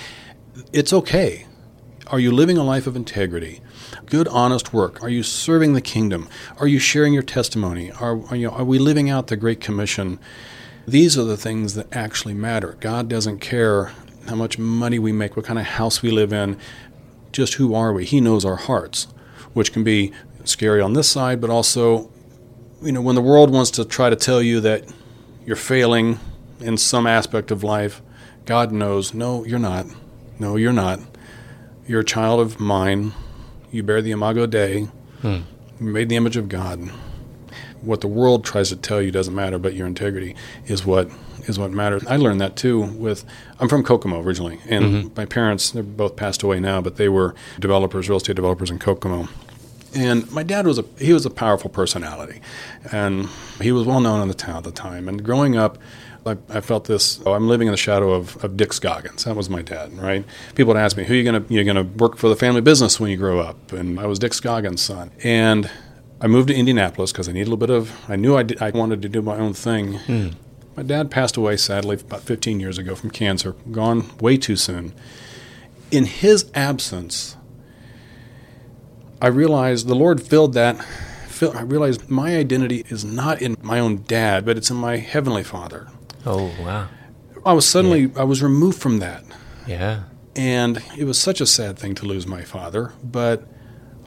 it's 0.73 0.93
okay. 0.93 1.45
Are 2.07 2.19
you 2.19 2.31
living 2.31 2.57
a 2.57 2.63
life 2.63 2.87
of 2.87 2.95
integrity? 2.95 3.61
Good, 4.05 4.27
honest 4.27 4.73
work? 4.73 5.01
Are 5.01 5.09
you 5.09 5.23
serving 5.23 5.73
the 5.73 5.81
kingdom? 5.81 6.27
Are 6.57 6.67
you 6.67 6.79
sharing 6.79 7.13
your 7.13 7.23
testimony? 7.23 7.91
Are, 7.91 8.21
are, 8.27 8.35
you 8.35 8.49
are 8.51 8.65
we 8.65 8.79
living 8.79 9.09
out 9.09 9.27
the 9.27 9.37
Great 9.37 9.61
Commission? 9.61 10.19
These 10.85 11.17
are 11.17 11.23
the 11.23 11.37
things 11.37 11.75
that 11.75 11.95
actually 11.95 12.33
matter. 12.33 12.75
God 12.81 13.07
doesn't 13.07 13.39
care 13.39 13.93
how 14.27 14.35
much 14.35 14.57
money 14.57 14.99
we 14.99 15.11
make, 15.11 15.35
what 15.37 15.45
kind 15.45 15.59
of 15.59 15.65
house 15.65 16.01
we 16.01 16.11
live 16.11 16.33
in, 16.33 16.57
just 17.31 17.55
who 17.55 17.73
are 17.73 17.93
we? 17.93 18.05
He 18.05 18.19
knows 18.19 18.43
our 18.43 18.55
hearts, 18.55 19.07
which 19.53 19.71
can 19.71 19.83
be 19.83 20.11
scary 20.43 20.81
on 20.81 20.93
this 20.93 21.09
side, 21.09 21.39
but 21.39 21.49
also, 21.49 22.10
you 22.81 22.91
know, 22.91 23.01
when 23.01 23.15
the 23.15 23.21
world 23.21 23.51
wants 23.51 23.71
to 23.71 23.85
try 23.85 24.09
to 24.09 24.15
tell 24.15 24.41
you 24.41 24.59
that 24.61 24.85
you're 25.45 25.55
failing 25.55 26.19
in 26.59 26.77
some 26.77 27.05
aspect 27.05 27.51
of 27.51 27.63
life, 27.63 28.01
God 28.45 28.71
knows, 28.71 29.13
no, 29.13 29.45
you're 29.45 29.59
not. 29.59 29.85
No, 30.39 30.55
you're 30.55 30.73
not. 30.73 30.99
You're 31.87 32.01
a 32.01 32.05
child 32.05 32.39
of 32.39 32.59
mine. 32.59 33.13
You 33.71 33.83
bear 33.83 34.01
the 34.01 34.11
imago 34.11 34.45
Dei. 34.45 34.87
Hmm. 35.21 35.41
You 35.79 35.87
made 35.87 36.09
the 36.09 36.15
image 36.15 36.37
of 36.37 36.49
God. 36.49 36.79
What 37.81 38.01
the 38.01 38.07
world 38.07 38.43
tries 38.43 38.69
to 38.69 38.75
tell 38.75 39.01
you 39.01 39.11
doesn't 39.11 39.33
matter, 39.33 39.57
but 39.57 39.73
your 39.73 39.87
integrity 39.87 40.35
is 40.67 40.85
what 40.85 41.09
is 41.47 41.57
what 41.57 41.71
matters. 41.71 42.05
I 42.05 42.17
learned 42.17 42.39
that 42.41 42.55
too 42.55 42.81
with 42.81 43.25
I'm 43.59 43.67
from 43.67 43.83
Kokomo 43.83 44.21
originally, 44.21 44.59
and 44.67 44.85
mm-hmm. 44.85 45.13
my 45.15 45.25
parents 45.25 45.71
they're 45.71 45.81
both 45.81 46.15
passed 46.15 46.43
away 46.43 46.59
now, 46.59 46.81
but 46.81 46.97
they 46.97 47.09
were 47.09 47.33
developers, 47.59 48.07
real 48.07 48.17
estate 48.17 48.35
developers 48.35 48.69
in 48.69 48.77
Kokomo. 48.77 49.27
And 49.93 50.31
my 50.31 50.43
dad 50.43 50.65
was 50.65 50.79
a 50.79 50.85
he 50.97 51.11
was 51.13 51.25
a 51.25 51.29
powerful 51.29 51.69
personality, 51.69 52.41
and 52.91 53.27
he 53.59 53.71
was 53.71 53.85
well 53.85 53.99
known 53.99 54.21
in 54.21 54.27
the 54.27 54.33
town 54.33 54.57
at 54.57 54.63
the 54.63 54.71
time. 54.71 55.09
And 55.09 55.23
growing 55.23 55.57
up, 55.57 55.77
I, 56.25 56.37
I, 56.49 56.61
felt 56.61 56.85
this. 56.85 57.19
Oh, 57.25 57.33
I'm 57.33 57.47
living 57.47 57.67
in 57.67 57.71
the 57.71 57.77
shadow 57.77 58.11
of, 58.11 58.41
of 58.43 58.55
Dick 58.55 58.73
Scoggins. 58.73 59.23
That 59.23 59.35
was 59.35 59.49
my 59.49 59.61
dad, 59.61 59.91
right? 59.97 60.23
People 60.55 60.73
would 60.73 60.79
ask 60.79 60.95
me, 60.95 61.03
"Who 61.03 61.13
are 61.13 61.17
you 61.17 61.23
gonna 61.23 61.43
you're 61.49 61.63
gonna 61.63 61.83
work 61.83 62.17
for 62.17 62.29
the 62.29 62.35
family 62.35 62.61
business 62.61 62.99
when 62.99 63.11
you 63.11 63.17
grow 63.17 63.39
up?" 63.39 63.73
And 63.73 63.99
I 63.99 64.05
was 64.05 64.19
Dick 64.19 64.33
Scoggins' 64.33 64.81
son. 64.81 65.11
And 65.23 65.69
I 66.21 66.27
moved 66.27 66.49
to 66.49 66.55
Indianapolis 66.55 67.11
because 67.11 67.27
I 67.27 67.31
needed 67.31 67.47
a 67.47 67.51
little 67.51 67.57
bit 67.57 67.75
of. 67.75 68.09
I 68.09 68.15
knew 68.15 68.37
I, 68.37 68.43
did, 68.43 68.61
I 68.61 68.69
wanted 68.69 69.01
to 69.01 69.09
do 69.09 69.21
my 69.21 69.37
own 69.37 69.53
thing. 69.53 69.97
Mm. 69.99 70.35
My 70.75 70.83
dad 70.83 71.11
passed 71.11 71.35
away 71.35 71.57
sadly 71.57 71.95
about 71.95 72.21
15 72.21 72.59
years 72.59 72.77
ago 72.77 72.95
from 72.95 73.09
cancer, 73.09 73.53
gone 73.71 74.05
way 74.19 74.37
too 74.37 74.55
soon. 74.55 74.93
In 75.89 76.05
his 76.05 76.49
absence, 76.55 77.35
I 79.21 79.27
realized 79.27 79.87
the 79.87 79.95
Lord 79.95 80.21
filled 80.21 80.53
that. 80.53 80.83
I 81.41 81.61
realized 81.61 82.09
my 82.09 82.35
identity 82.35 82.83
is 82.89 83.03
not 83.03 83.41
in 83.41 83.57
my 83.61 83.79
own 83.79 84.03
dad, 84.03 84.45
but 84.45 84.57
it's 84.57 84.69
in 84.69 84.77
my 84.77 84.97
heavenly 84.97 85.43
Father. 85.43 85.87
Oh 86.25 86.51
wow! 86.59 86.87
I 87.45 87.53
was 87.53 87.67
suddenly 87.67 88.01
yeah. 88.01 88.19
I 88.19 88.23
was 88.23 88.43
removed 88.43 88.79
from 88.79 88.99
that. 88.99 89.23
Yeah. 89.67 90.03
And 90.35 90.81
it 90.97 91.05
was 91.05 91.19
such 91.19 91.41
a 91.41 91.45
sad 91.45 91.77
thing 91.77 91.95
to 91.95 92.05
lose 92.05 92.25
my 92.25 92.43
father, 92.43 92.93
but 93.03 93.47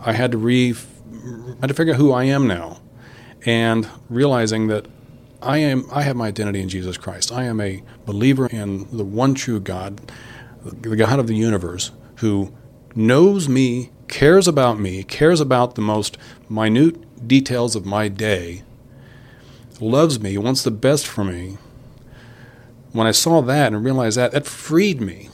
I 0.01 0.13
had 0.13 0.33
to 0.33 0.39
re 0.39 0.75
I 0.75 1.61
had 1.61 1.69
to 1.69 1.75
figure 1.75 1.95
out 1.95 1.99
who 1.99 2.13
I 2.13 2.25
am 2.25 2.47
now, 2.47 2.81
and 3.45 3.89
realizing 4.09 4.69
that 4.69 4.87
I 5.43 5.59
am 5.59 5.87
I 5.93 6.03
have 6.03 6.17
my 6.17 6.29
identity 6.29 6.61
in 6.61 6.69
Jesus 6.69 6.97
Christ. 6.97 7.31
I 7.33 7.45
am 7.45 7.61
a 7.61 7.83
believer 8.07 8.47
in 8.47 8.87
the 8.97 9.05
one 9.05 9.35
true 9.35 9.61
God, 9.61 10.13
the 10.65 10.97
God 10.97 11.19
of 11.19 11.27
the 11.27 11.37
universe, 11.37 11.91
who 12.17 12.55
knows 12.95 13.49
me, 13.49 13.91
cares 14.09 14.47
about 14.49 14.79
me, 14.79 15.03
cares 15.03 15.41
about 15.41 15.75
the 15.75 15.83
most 15.83 16.19
minute 16.49 17.27
details 17.27 17.75
of 17.75 17.87
my 17.87 18.09
day, 18.09 18.63
loves 19.81 20.21
me, 20.21 20.39
wants 20.39 20.63
the 20.63 20.71
best 20.71 21.07
for 21.07 21.25
me. 21.25 21.59
When 22.93 23.07
I 23.07 23.13
saw 23.13 23.41
that 23.43 23.73
and 23.73 23.85
realized 23.85 24.17
that, 24.17 24.33
that 24.33 24.47
freed 24.47 25.01
me 25.01 25.29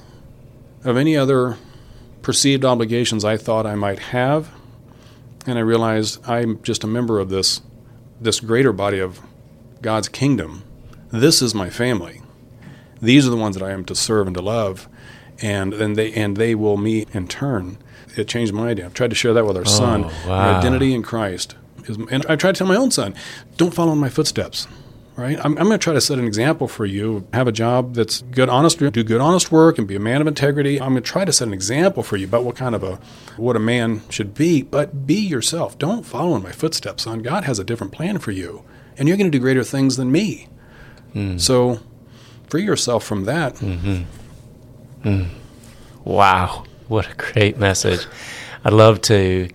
of 0.85 0.97
any 0.97 1.17
other 1.17 1.59
perceived 2.23 2.65
obligations 2.65 3.25
I 3.25 3.37
thought 3.37 3.67
I 3.67 3.75
might 3.75 3.99
have. 3.99 4.51
And 5.47 5.59
I 5.59 5.63
realized 5.63 6.27
I'm 6.29 6.63
just 6.63 6.85
a 6.85 6.87
member 6.87 7.19
of 7.19 7.29
this 7.29 7.63
this 8.21 8.41
greater 8.41 8.73
body 8.73 8.99
of 8.99 9.21
God's 9.81 10.09
kingdom. 10.09 10.63
This 11.11 11.41
is 11.41 11.55
my 11.55 11.71
family. 11.71 12.21
These 13.01 13.27
are 13.27 13.31
the 13.31 13.37
ones 13.37 13.57
that 13.57 13.65
I 13.65 13.71
am 13.71 13.85
to 13.87 13.95
serve 13.95 14.27
and 14.27 14.37
to 14.37 14.43
love, 14.43 14.89
and 15.41 15.73
then 15.73 15.95
they 15.95 16.13
and 16.13 16.37
they 16.37 16.55
will 16.55 16.77
meet 16.77 17.09
in 17.15 17.27
turn. 17.27 17.79
It 18.17 18.29
changed 18.29 18.53
my 18.53 18.71
idea. 18.71 18.87
I've 18.87 18.95
tried 18.95 19.11
to 19.11 19.17
share 19.17 19.35
that 19.35 19.47
with 19.47 19.57
our 19.57 19.63
oh, 19.67 19.71
son. 19.71 20.03
Wow. 20.27 20.59
identity 20.59 20.95
in 20.95 21.03
Christ 21.03 21.57
is, 21.85 21.97
and 21.97 22.25
I 22.27 22.37
tried 22.37 22.55
to 22.55 22.59
tell 22.59 22.67
my 22.67 22.77
own 22.77 22.91
son, 22.91 23.15
don't 23.57 23.75
follow 23.75 23.93
in 23.93 23.99
my 23.99 24.09
footsteps. 24.09 24.67
Right? 25.17 25.39
I'm, 25.39 25.59
I'm 25.59 25.67
going 25.67 25.73
to 25.73 25.79
try 25.79 25.93
to 25.93 26.01
set 26.01 26.19
an 26.19 26.25
example 26.25 26.67
for 26.67 26.87
you. 26.87 27.27
Have 27.35 27.47
a 27.47 27.53
job 27.53 27.95
that's 27.95 28.23
good, 28.23 28.49
honest, 28.49 28.79
do 28.79 28.91
good, 28.91 29.21
honest 29.21 29.53
work, 29.53 29.77
and 29.77 29.87
be 29.87 29.95
a 29.95 30.01
man 30.01 30.23
of 30.23 30.27
integrity. 30.27 30.81
I'm 30.81 30.93
going 30.93 31.03
to 31.03 31.09
try 31.09 31.27
to 31.27 31.33
set 31.33 31.47
an 31.47 31.53
example 31.53 32.03
for 32.03 32.17
you 32.17 32.27
about 32.27 32.45
what 32.45 32.57
kind 32.57 32.75
of 32.75 32.83
a 32.83 32.99
what 33.37 33.55
a 33.55 33.59
man 33.59 34.01
should 34.09 34.33
be. 34.33 34.63
But 34.63 35.07
be 35.07 35.17
yourself. 35.17 35.77
Don't 35.77 36.07
follow 36.07 36.37
in 36.37 36.43
my 36.43 36.53
footsteps, 36.53 37.03
son. 37.03 37.19
God 37.19 37.45
has 37.45 37.59
a 37.59 37.65
different 37.65 37.93
plan 37.93 38.19
for 38.19 38.31
you 38.31 38.65
and 39.01 39.09
you're 39.09 39.17
going 39.17 39.31
to 39.31 39.37
do 39.37 39.41
greater 39.41 39.65
things 39.65 39.97
than 39.97 40.13
me. 40.13 40.47
Mm. 41.15 41.41
So 41.41 41.81
free 42.49 42.63
yourself 42.63 43.03
from 43.03 43.25
that. 43.25 43.55
Mm-hmm. 43.55 45.09
Mm. 45.09 45.29
Wow, 46.05 46.65
what 46.91 47.09
a 47.11 47.15
great 47.15 47.57
message. 47.57 48.07
I'd 48.65 48.73
love 48.73 49.01
to 49.03 49.49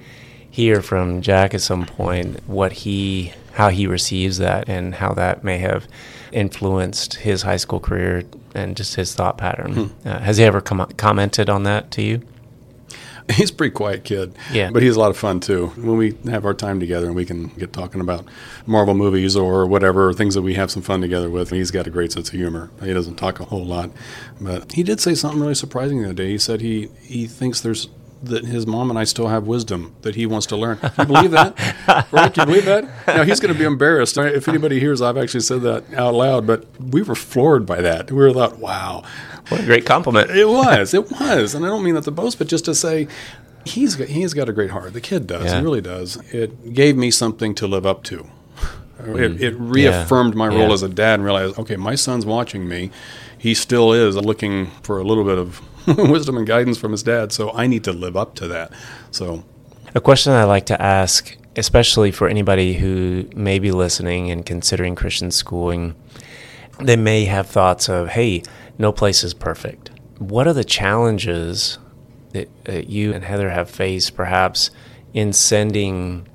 hear 0.49 0.81
from 0.81 1.21
Jack 1.21 1.53
at 1.53 1.61
some 1.61 1.85
point 1.85 2.39
what 2.47 2.71
he 2.71 3.33
how 3.53 3.69
he 3.69 3.87
receives 3.87 4.37
that 4.37 4.67
and 4.67 4.95
how 4.95 5.13
that 5.13 5.43
may 5.43 5.57
have 5.57 5.87
influenced 6.31 7.15
his 7.15 7.41
high 7.41 7.57
school 7.57 7.79
career 7.79 8.23
and 8.53 8.75
just 8.75 8.95
his 8.95 9.13
thought 9.13 9.37
pattern. 9.37 9.73
Hmm. 9.73 10.07
Uh, 10.07 10.19
has 10.19 10.37
he 10.37 10.43
ever 10.43 10.61
com- 10.61 10.91
commented 10.97 11.49
on 11.49 11.63
that 11.63 11.91
to 11.91 12.01
you? 12.01 12.21
He's 13.31 13.49
a 13.49 13.53
pretty 13.53 13.73
quiet 13.73 14.03
kid. 14.03 14.35
Yeah. 14.51 14.69
But 14.71 14.83
he's 14.83 14.95
a 14.95 14.99
lot 14.99 15.09
of 15.09 15.17
fun 15.17 15.39
too. 15.39 15.67
When 15.77 15.97
we 15.97 16.15
have 16.25 16.45
our 16.45 16.53
time 16.53 16.79
together 16.79 17.07
and 17.07 17.15
we 17.15 17.25
can 17.25 17.47
get 17.47 17.73
talking 17.73 17.99
about 17.99 18.25
Marvel 18.67 18.93
movies 18.93 19.35
or 19.35 19.65
whatever, 19.65 20.13
things 20.13 20.35
that 20.35 20.43
we 20.43 20.53
have 20.53 20.69
some 20.69 20.83
fun 20.83 21.01
together 21.01 21.29
with, 21.29 21.49
he's 21.49 21.71
got 21.71 21.87
a 21.87 21.89
great 21.89 22.11
sense 22.11 22.29
of 22.29 22.35
humor. 22.35 22.69
He 22.83 22.93
doesn't 22.93 23.15
talk 23.15 23.39
a 23.39 23.45
whole 23.45 23.65
lot. 23.65 23.89
But 24.39 24.73
he 24.73 24.83
did 24.83 24.99
say 24.99 25.15
something 25.15 25.41
really 25.41 25.55
surprising 25.55 25.99
the 25.99 26.05
other 26.05 26.13
day. 26.13 26.29
He 26.29 26.37
said 26.37 26.61
he, 26.61 26.89
he 27.01 27.25
thinks 27.25 27.61
there's 27.61 27.89
that 28.23 28.45
his 28.45 28.65
mom 28.65 28.89
and 28.89 28.97
I 28.97 29.03
still 29.03 29.27
have 29.27 29.45
wisdom 29.45 29.95
that 30.01 30.15
he 30.15 30.25
wants 30.25 30.47
to 30.47 30.55
learn. 30.55 30.77
Can 30.77 30.91
you 30.99 31.05
believe 31.05 31.31
that? 31.31 31.57
right? 32.11 32.33
Can 32.33 32.41
you 32.41 32.45
believe 32.45 32.65
that? 32.65 33.07
Now 33.07 33.23
he's 33.23 33.39
going 33.39 33.53
to 33.53 33.59
be 33.59 33.65
embarrassed 33.65 34.17
if 34.17 34.47
anybody 34.47 34.79
hears 34.79 35.01
I've 35.01 35.17
actually 35.17 35.41
said 35.41 35.61
that 35.61 35.93
out 35.93 36.13
loud. 36.13 36.47
But 36.47 36.65
we 36.79 37.01
were 37.01 37.15
floored 37.15 37.65
by 37.65 37.81
that. 37.81 38.11
We 38.11 38.17
were 38.17 38.33
thought, 38.33 38.57
wow, 38.57 39.03
what 39.49 39.61
a 39.61 39.65
great 39.65 39.85
compliment. 39.85 40.31
It 40.31 40.47
was. 40.47 40.93
It 40.93 41.11
was. 41.11 41.53
And 41.53 41.65
I 41.65 41.69
don't 41.69 41.83
mean 41.83 41.95
that 41.95 42.03
to 42.05 42.11
boast, 42.11 42.37
but 42.37 42.47
just 42.47 42.65
to 42.65 42.75
say, 42.75 43.07
he's 43.65 43.95
got, 43.95 44.07
he's 44.07 44.33
got 44.33 44.49
a 44.49 44.53
great 44.53 44.71
heart. 44.71 44.93
The 44.93 45.01
kid 45.01 45.27
does. 45.27 45.45
Yeah. 45.45 45.59
He 45.59 45.63
really 45.63 45.81
does. 45.81 46.17
It 46.33 46.73
gave 46.73 46.95
me 46.95 47.11
something 47.11 47.53
to 47.55 47.67
live 47.67 47.85
up 47.85 48.03
to. 48.03 48.27
Mm. 48.99 49.19
It, 49.19 49.41
it, 49.41 49.55
reaffirmed 49.55 50.33
yeah. 50.33 50.37
my 50.37 50.47
role 50.47 50.67
yeah. 50.67 50.73
as 50.73 50.83
a 50.83 50.89
dad 50.89 51.15
and 51.15 51.23
realized, 51.23 51.59
okay, 51.59 51.75
my 51.75 51.95
son's 51.95 52.25
watching 52.25 52.67
me. 52.67 52.91
He 53.37 53.53
still 53.53 53.93
is 53.93 54.15
looking 54.15 54.67
for 54.81 54.97
a 54.99 55.03
little 55.03 55.23
bit 55.23 55.37
of 55.37 55.61
wisdom 55.97 56.37
and 56.37 56.47
guidance 56.47 56.77
from 56.77 56.91
his 56.91 57.03
dad. 57.03 57.31
So 57.31 57.51
I 57.51 57.67
need 57.67 57.83
to 57.83 57.93
live 57.93 58.15
up 58.15 58.35
to 58.35 58.47
that. 58.47 58.71
So, 59.11 59.43
a 59.93 60.01
question 60.01 60.33
I 60.33 60.45
like 60.45 60.65
to 60.67 60.81
ask, 60.81 61.35
especially 61.55 62.11
for 62.11 62.27
anybody 62.27 62.73
who 62.73 63.29
may 63.35 63.59
be 63.59 63.71
listening 63.71 64.31
and 64.31 64.45
considering 64.45 64.95
Christian 64.95 65.31
schooling, 65.31 65.95
they 66.79 66.95
may 66.95 67.25
have 67.25 67.47
thoughts 67.47 67.87
of, 67.87 68.09
hey, 68.09 68.43
no 68.77 68.91
place 68.91 69.23
is 69.23 69.33
perfect. 69.33 69.91
What 70.17 70.47
are 70.47 70.53
the 70.53 70.63
challenges 70.63 71.77
that, 72.31 72.49
that 72.65 72.89
you 72.89 73.13
and 73.13 73.23
Heather 73.23 73.49
have 73.49 73.69
faced, 73.69 74.15
perhaps, 74.15 74.69
in 75.13 75.33
sending 75.33 76.27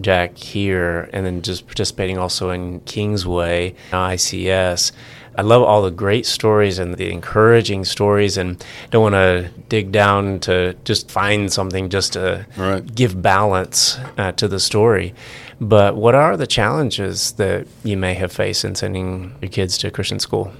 Jack 0.00 0.36
here 0.36 1.08
and 1.12 1.24
then 1.24 1.42
just 1.42 1.66
participating 1.66 2.18
also 2.18 2.50
in 2.50 2.80
Kingsway, 2.80 3.74
ICS? 3.90 4.92
I 5.38 5.42
love 5.42 5.62
all 5.62 5.82
the 5.82 5.90
great 5.90 6.24
stories 6.24 6.78
and 6.78 6.94
the 6.94 7.10
encouraging 7.10 7.84
stories, 7.84 8.38
and 8.38 8.64
don't 8.90 9.02
want 9.02 9.14
to 9.14 9.50
dig 9.68 9.92
down 9.92 10.40
to 10.40 10.74
just 10.84 11.10
find 11.10 11.52
something 11.52 11.90
just 11.90 12.14
to 12.14 12.46
right. 12.56 12.94
give 12.94 13.20
balance 13.20 13.98
uh, 14.16 14.32
to 14.32 14.48
the 14.48 14.58
story. 14.58 15.14
But 15.60 15.96
what 15.96 16.14
are 16.14 16.36
the 16.38 16.46
challenges 16.46 17.32
that 17.32 17.66
you 17.84 17.98
may 17.98 18.14
have 18.14 18.32
faced 18.32 18.64
in 18.64 18.74
sending 18.74 19.34
your 19.42 19.50
kids 19.50 19.76
to 19.78 19.90
Christian 19.90 20.18
school? 20.18 20.52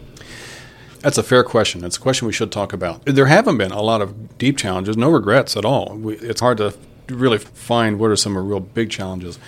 That's 1.00 1.18
a 1.18 1.22
fair 1.22 1.44
question. 1.44 1.84
It's 1.84 1.96
a 1.96 2.00
question 2.00 2.26
we 2.26 2.32
should 2.32 2.52
talk 2.52 2.72
about. 2.72 3.04
There 3.04 3.26
haven't 3.26 3.58
been 3.58 3.72
a 3.72 3.82
lot 3.82 4.00
of 4.02 4.38
deep 4.38 4.56
challenges, 4.56 4.96
no 4.96 5.10
regrets 5.10 5.56
at 5.56 5.64
all. 5.64 5.96
We, 5.96 6.16
it's 6.16 6.40
hard 6.40 6.58
to 6.58 6.74
really 7.08 7.38
find 7.38 7.98
what 7.98 8.10
are 8.10 8.16
some 8.16 8.36
real 8.36 8.60
big 8.60 8.90
challenges. 8.90 9.38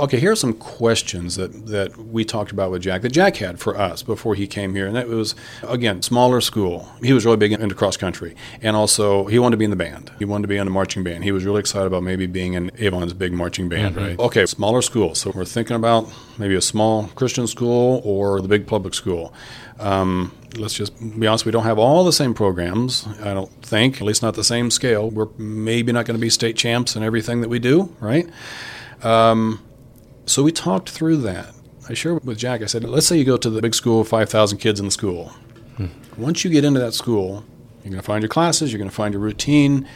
Okay, 0.00 0.18
here 0.18 0.32
are 0.32 0.36
some 0.36 0.54
questions 0.54 1.36
that, 1.36 1.66
that 1.66 1.96
we 1.96 2.24
talked 2.24 2.50
about 2.50 2.72
with 2.72 2.82
Jack 2.82 3.02
that 3.02 3.12
Jack 3.12 3.36
had 3.36 3.60
for 3.60 3.78
us 3.78 4.02
before 4.02 4.34
he 4.34 4.48
came 4.48 4.74
here. 4.74 4.88
And 4.88 4.96
that 4.96 5.06
was, 5.06 5.36
again, 5.62 6.02
smaller 6.02 6.40
school. 6.40 6.88
He 7.00 7.12
was 7.12 7.24
really 7.24 7.36
big 7.36 7.52
into 7.52 7.76
cross 7.76 7.96
country. 7.96 8.34
And 8.60 8.74
also, 8.74 9.26
he 9.26 9.38
wanted 9.38 9.52
to 9.52 9.56
be 9.58 9.64
in 9.66 9.70
the 9.70 9.76
band. 9.76 10.10
He 10.18 10.24
wanted 10.24 10.42
to 10.42 10.48
be 10.48 10.56
in 10.56 10.64
the 10.64 10.72
marching 10.72 11.04
band. 11.04 11.22
He 11.22 11.30
was 11.30 11.44
really 11.44 11.60
excited 11.60 11.86
about 11.86 12.02
maybe 12.02 12.26
being 12.26 12.54
in 12.54 12.72
Avon's 12.78 13.12
big 13.12 13.32
marching 13.32 13.68
band, 13.68 13.94
right? 13.94 14.18
Okay, 14.18 14.46
smaller 14.46 14.82
school. 14.82 15.14
So 15.14 15.30
we're 15.32 15.44
thinking 15.44 15.76
about 15.76 16.12
maybe 16.38 16.56
a 16.56 16.60
small 16.60 17.06
Christian 17.14 17.46
school 17.46 18.02
or 18.04 18.40
the 18.40 18.48
big 18.48 18.66
public 18.66 18.94
school. 18.94 19.32
Um, 19.78 20.32
let's 20.56 20.74
just 20.74 20.98
be 21.18 21.26
honest, 21.26 21.44
we 21.44 21.52
don't 21.52 21.64
have 21.64 21.78
all 21.78 22.04
the 22.04 22.12
same 22.12 22.34
programs, 22.34 23.06
I 23.22 23.34
don't 23.34 23.50
think, 23.62 23.96
at 23.96 24.02
least 24.02 24.22
not 24.22 24.34
the 24.34 24.44
same 24.44 24.70
scale. 24.70 25.10
We're 25.10 25.28
maybe 25.38 25.92
not 25.92 26.06
going 26.06 26.16
to 26.16 26.20
be 26.20 26.30
state 26.30 26.56
champs 26.56 26.96
in 26.96 27.02
everything 27.02 27.40
that 27.40 27.48
we 27.48 27.58
do, 27.58 27.94
right? 28.00 28.28
Um, 29.02 29.62
so 30.26 30.42
we 30.42 30.52
talked 30.52 30.90
through 30.90 31.18
that. 31.18 31.54
I 31.88 31.94
shared 31.94 32.24
with 32.24 32.38
Jack, 32.38 32.62
I 32.62 32.66
said, 32.66 32.84
let's 32.84 33.06
say 33.06 33.18
you 33.18 33.24
go 33.24 33.36
to 33.36 33.50
the 33.50 33.60
big 33.60 33.74
school, 33.74 34.04
5,000 34.04 34.58
kids 34.58 34.80
in 34.80 34.86
the 34.86 34.92
school. 34.92 35.28
Hmm. 35.76 35.86
Once 36.16 36.44
you 36.44 36.50
get 36.50 36.64
into 36.64 36.80
that 36.80 36.94
school, 36.94 37.44
you're 37.82 37.90
going 37.90 38.00
to 38.00 38.06
find 38.06 38.22
your 38.22 38.30
classes, 38.30 38.72
you're 38.72 38.78
going 38.78 38.88
to 38.88 38.96
find 38.96 39.12
your 39.12 39.20
routine, 39.20 39.86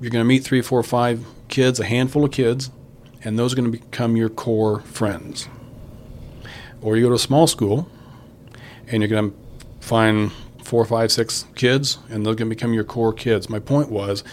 you're 0.00 0.10
going 0.10 0.22
to 0.22 0.28
meet 0.28 0.44
three, 0.44 0.60
four, 0.60 0.82
five 0.82 1.24
kids, 1.48 1.80
a 1.80 1.84
handful 1.84 2.24
of 2.24 2.32
kids, 2.32 2.70
and 3.22 3.38
those 3.38 3.52
are 3.52 3.56
going 3.56 3.70
to 3.70 3.78
become 3.78 4.16
your 4.16 4.28
core 4.28 4.80
friends. 4.80 5.48
Or 6.82 6.96
you 6.96 7.04
go 7.04 7.08
to 7.08 7.14
a 7.14 7.18
small 7.18 7.46
school, 7.46 7.88
and 8.88 9.00
you're 9.00 9.08
going 9.08 9.30
to 9.30 9.36
find 9.84 10.32
four, 10.62 10.84
five, 10.84 11.12
six 11.12 11.46
kids, 11.54 11.98
and 12.08 12.24
they're 12.24 12.34
going 12.34 12.48
to 12.48 12.54
become 12.56 12.72
your 12.72 12.84
core 12.84 13.12
kids. 13.12 13.48
My 13.48 13.58
point 13.58 13.90
was 13.90 14.24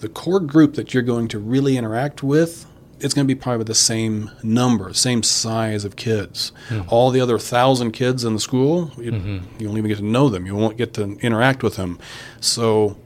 the 0.00 0.08
core 0.08 0.40
group 0.40 0.74
that 0.74 0.94
you're 0.94 1.02
going 1.02 1.28
to 1.28 1.38
really 1.38 1.76
interact 1.76 2.22
with 2.22 2.66
it's 3.00 3.12
going 3.12 3.26
to 3.26 3.34
be 3.34 3.38
probably 3.38 3.64
the 3.64 3.74
same 3.74 4.30
number, 4.42 4.92
same 4.94 5.22
size 5.22 5.84
of 5.84 5.96
kids. 5.96 6.52
Mm-hmm. 6.68 6.88
All 6.88 7.10
the 7.10 7.20
other 7.20 7.38
thousand 7.38 7.92
kids 7.92 8.24
in 8.24 8.32
the 8.32 8.40
school, 8.40 8.92
you, 8.96 9.12
mm-hmm. 9.12 9.60
you 9.60 9.66
won't 9.68 9.78
even 9.78 9.88
get 9.88 9.98
to 9.98 10.04
know 10.04 10.28
them. 10.28 10.46
You 10.46 10.54
won't 10.54 10.78
get 10.78 10.94
to 10.94 11.18
interact 11.20 11.62
with 11.62 11.76
them. 11.76 11.98
So, 12.40 12.96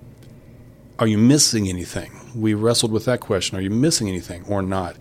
are 0.98 1.06
you 1.06 1.18
missing 1.18 1.68
anything? 1.68 2.12
We 2.34 2.54
wrestled 2.54 2.92
with 2.92 3.06
that 3.06 3.20
question: 3.20 3.58
Are 3.58 3.61
you 3.61 3.70
missing 3.70 4.08
anything 4.08 4.44
or 4.46 4.62
not? 4.62 4.96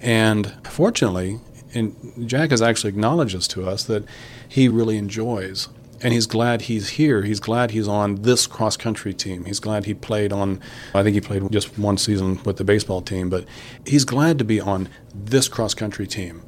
And 0.00 0.52
fortunately, 0.66 1.40
and 1.74 2.26
Jack 2.26 2.50
has 2.50 2.62
actually 2.62 2.90
acknowledged 2.90 3.36
this 3.36 3.46
to 3.48 3.68
us 3.68 3.84
that 3.84 4.04
he 4.48 4.68
really 4.68 4.96
enjoys 4.96 5.68
and 6.02 6.12
he's 6.12 6.26
glad 6.26 6.62
he's 6.62 6.90
here. 6.90 7.22
He's 7.22 7.40
glad 7.40 7.72
he's 7.72 7.88
on 7.88 8.22
this 8.22 8.46
cross 8.46 8.76
country 8.76 9.12
team. 9.12 9.44
He's 9.44 9.60
glad 9.60 9.84
he 9.84 9.94
played 9.94 10.32
on, 10.32 10.60
I 10.94 11.02
think 11.02 11.14
he 11.14 11.20
played 11.20 11.50
just 11.50 11.78
one 11.78 11.98
season 11.98 12.42
with 12.44 12.56
the 12.56 12.64
baseball 12.64 13.02
team, 13.02 13.28
but 13.28 13.44
he's 13.86 14.04
glad 14.04 14.38
to 14.38 14.44
be 14.44 14.60
on 14.60 14.88
this 15.14 15.48
cross 15.48 15.74
country 15.74 16.06
team 16.06 16.42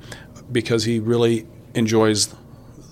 because 0.50 0.84
he 0.84 0.98
really 0.98 1.46
enjoys 1.74 2.34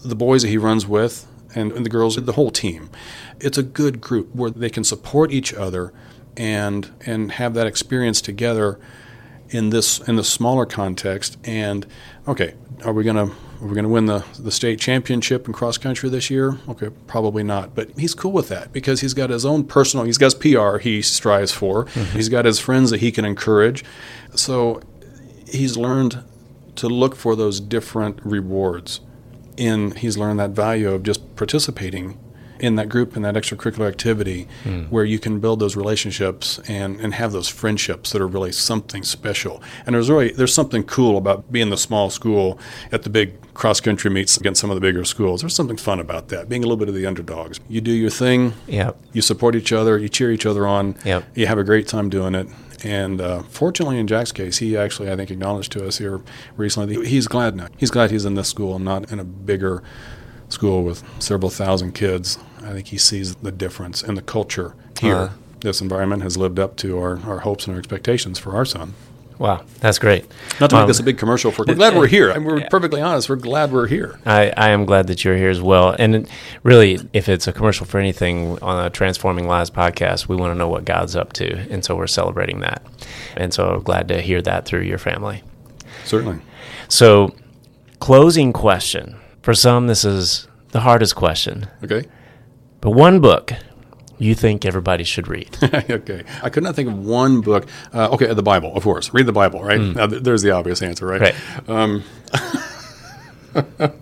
the 0.05 0.17
boys 0.17 0.43
that 0.43 0.49
he 0.49 0.59
runs 0.59 0.87
with 0.87 1.27
and, 1.55 1.73
and 1.73 1.85
the 1.85 1.91
girls, 1.91 2.17
the 2.17 2.33
whole 2.33 2.51
team. 2.51 2.91
It's 3.41 3.59
a 3.59 3.63
good 3.63 4.01
group 4.01 4.35
where 4.35 4.51
they 4.51 4.71
can 4.71 4.85
support 4.85 5.33
each 5.33 5.53
other 5.55 5.93
and 6.37 6.91
and 7.05 7.33
have 7.33 7.55
that 7.55 7.67
experience 7.67 8.21
together 8.21 8.79
in 9.51 9.71
this 9.71 9.99
in 10.01 10.17
the 10.17 10.25
smaller 10.25 10.65
context. 10.65 11.39
And 11.45 11.87
okay, 12.29 12.55
are 12.85 12.93
we 12.93 13.03
going 13.03 13.17
to 13.17 13.35
are 13.61 13.67
we 13.67 13.75
going 13.75 13.85
to 13.85 13.91
win 13.91 14.07
the, 14.07 14.25
the 14.39 14.51
state 14.51 14.81
championship 14.81 15.47
in 15.47 15.53
cross 15.53 15.77
country 15.77 16.09
this 16.09 16.31
year? 16.31 16.59
Okay, 16.69 16.89
probably 17.07 17.43
not. 17.43 17.75
But 17.75 17.91
he's 17.99 18.15
cool 18.15 18.33
with 18.33 18.49
that 18.49 18.73
because 18.73 19.03
he's 19.03 19.13
got 19.13 19.31
his 19.31 19.45
own 19.45 19.65
personal, 19.65 20.07
he's 20.07 20.19
got 20.19 20.33
his 20.33 20.35
PR 20.35 20.79
he 20.79 21.03
strives 21.03 21.53
for, 21.53 21.85
mm-hmm. 21.85 22.17
he's 22.17 22.29
got 22.29 22.45
his 22.47 22.59
friends 22.59 22.91
that 22.91 23.01
he 23.01 23.13
can 23.13 23.25
encourage. 23.25 23.85
So 24.35 24.81
he's 25.47 25.77
learned 25.77 26.25
to 26.77 26.89
look 26.89 27.15
for 27.15 27.37
those 27.37 27.61
different 27.61 28.19
rewards. 28.25 29.01
In 29.57 29.91
he's 29.91 30.17
learned 30.17 30.41
that 30.41 30.51
value 30.51 30.91
of 30.91 31.03
just 31.03 31.37
participating 31.37 32.19
in 32.61 32.77
that 32.77 32.89
group 32.89 33.17
and 33.17 33.25
that 33.25 33.35
extracurricular 33.35 33.89
activity 33.89 34.47
mm. 34.65 34.89
where 34.91 35.05
you 35.05 35.19
can 35.19 35.41
build 35.41 35.61
those 35.61 35.77
relationships 35.77 36.61
and, 36.69 37.01
and 37.01 37.15
have 37.15 37.33
those 37.33 37.49
friendships 37.49 38.13
that 38.13 38.21
are 38.21 38.27
really 38.27 38.53
something 38.53 39.03
special. 39.03 39.63
And 39.87 39.95
there's 39.95 40.11
really 40.11 40.33
there's 40.33 40.55
something 40.55 40.85
cool 40.85 41.17
about 41.19 41.51
being 41.51 41.71
the 41.71 41.77
small 41.77 42.11
school 42.11 42.59
at 42.93 43.03
the 43.03 43.11
big 43.11 43.50
cross 43.61 43.79
country 43.79 44.11
meets 44.11 44.39
against 44.39 44.59
some 44.59 44.71
of 44.71 44.75
the 44.75 44.81
bigger 44.81 45.05
schools. 45.05 45.43
There's 45.43 45.55
something 45.55 45.77
fun 45.77 46.01
about 46.01 46.29
that, 46.29 46.49
being 46.49 46.65
a 46.65 46.67
little 46.67 46.79
bit 46.79 46.89
of 46.89 46.95
the 46.95 47.05
underdogs. 47.05 47.61
You 47.69 47.83
do 47.83 47.93
your 47.93 48.09
thing. 48.09 48.55
Yep. 48.67 48.97
You 49.13 49.21
support 49.21 49.55
each 49.55 49.71
other. 49.71 49.99
You 49.99 50.09
cheer 50.09 50.33
each 50.33 50.47
other 50.47 50.67
on. 50.67 50.97
Yep. 51.05 51.25
You 51.35 51.47
have 51.47 51.59
a 51.59 51.65
great 51.65 51.87
time 51.87 52.09
doing 52.09 52.35
it. 52.35 52.49
And 52.83 53.21
uh, 53.21 53.43
fortunately, 53.43 53.99
in 53.99 54.07
Jack's 54.07 54.33
case, 54.33 54.57
he 54.57 54.79
actually, 54.79 55.13
I 55.13 55.17
think, 55.17 55.31
acknowledged 55.31 55.73
to 55.73 55.87
us 55.87 55.99
here 55.99 56.23
recently 56.57 56.97
that 56.97 57.07
he's 57.07 57.29
glad 57.29 57.55
now. 57.55 57.67
He's 57.77 57.91
glad 57.91 58.11
he's 58.11 58.25
in 58.25 58.35
this 58.35 58.49
school 58.49 58.77
and 58.77 58.85
not 58.85 59.13
in 59.13 59.21
a 59.21 59.25
bigger 59.25 59.83
school 60.49 60.83
with 60.83 61.05
several 61.19 61.51
thousand 61.51 61.93
kids. 61.93 62.39
I 62.63 62.73
think 62.73 62.87
he 62.87 62.97
sees 62.97 63.35
the 63.37 63.53
difference 63.53 64.03
in 64.03 64.15
the 64.15 64.23
culture 64.23 64.75
here. 64.99 65.15
Uh, 65.15 65.31
this 65.61 65.83
environment 65.83 66.23
has 66.23 66.39
lived 66.39 66.59
up 66.59 66.77
to 66.77 66.99
our, 66.99 67.21
our 67.27 67.41
hopes 67.41 67.67
and 67.67 67.75
our 67.75 67.79
expectations 67.79 68.39
for 68.39 68.57
our 68.57 68.65
son. 68.65 68.95
Wow, 69.41 69.65
that's 69.81 69.99
great. 69.99 70.27
Not 70.61 70.69
to 70.69 70.77
make 70.77 70.83
um, 70.83 70.89
this 70.89 71.01
a 71.01 71.03
big 71.03 71.17
commercial 71.17 71.51
for. 71.51 71.65
We're 71.67 71.75
glad 71.75 71.97
we're 71.97 72.07
here. 72.07 72.31
I 72.31 72.35
mean, 72.37 72.45
we're 72.45 72.69
perfectly 72.69 73.01
honest. 73.01 73.31
We're 73.31 73.37
glad 73.37 73.73
we're 73.73 73.87
here. 73.87 74.21
I, 74.27 74.53
I 74.55 74.69
am 74.69 74.85
glad 74.85 75.07
that 75.07 75.25
you're 75.25 75.35
here 75.35 75.49
as 75.49 75.63
well. 75.63 75.97
And 75.99 76.29
really, 76.63 76.99
if 77.15 77.27
it's 77.27 77.49
a 77.49 77.53
commercial 77.55 77.87
for 77.87 77.99
anything 77.99 78.59
on 78.61 78.85
a 78.85 78.91
Transforming 78.91 79.47
Lives 79.47 79.71
podcast, 79.71 80.29
we 80.29 80.37
want 80.37 80.51
to 80.51 80.59
know 80.59 80.69
what 80.69 80.85
God's 80.85 81.17
up 81.17 81.33
to, 81.35 81.57
and 81.71 81.83
so 81.83 81.97
we're 81.97 82.07
celebrating 82.07 82.61
that. 82.61 82.83
And 83.35 83.55
so 83.55 83.81
glad 83.81 84.09
to 84.09 84.21
hear 84.21 84.43
that 84.43 84.67
through 84.67 84.83
your 84.83 84.99
family. 84.99 85.43
Certainly. 86.05 86.41
So, 86.89 87.35
closing 87.99 88.53
question 88.53 89.17
for 89.41 89.55
some. 89.55 89.87
This 89.87 90.05
is 90.05 90.49
the 90.73 90.81
hardest 90.81 91.17
question. 91.17 91.67
Okay. 91.83 92.07
But 92.83 92.91
one 92.91 93.21
book 93.21 93.55
you 94.21 94.35
think 94.35 94.65
everybody 94.65 95.03
should 95.03 95.27
read? 95.27 95.57
okay. 95.91 96.23
I 96.43 96.51
could 96.51 96.63
not 96.63 96.77
think 96.77 96.89
of 96.89 96.99
one 96.99 97.41
book. 97.41 97.67
Uh, 97.93 98.11
okay, 98.11 98.33
the 98.33 98.43
Bible, 98.43 98.77
of 98.77 98.85
course. 98.85 99.13
Read 99.13 99.27
the 99.27 99.33
Bible, 99.33 99.63
right? 99.63 99.81
Mm. 99.81 100.11
Th- 100.11 100.23
there's 100.23 100.43
the 100.43 100.51
obvious 100.51 100.83
answer, 100.83 101.07
right? 101.07 101.21
Right. 101.21 101.35
Um, 101.69 102.05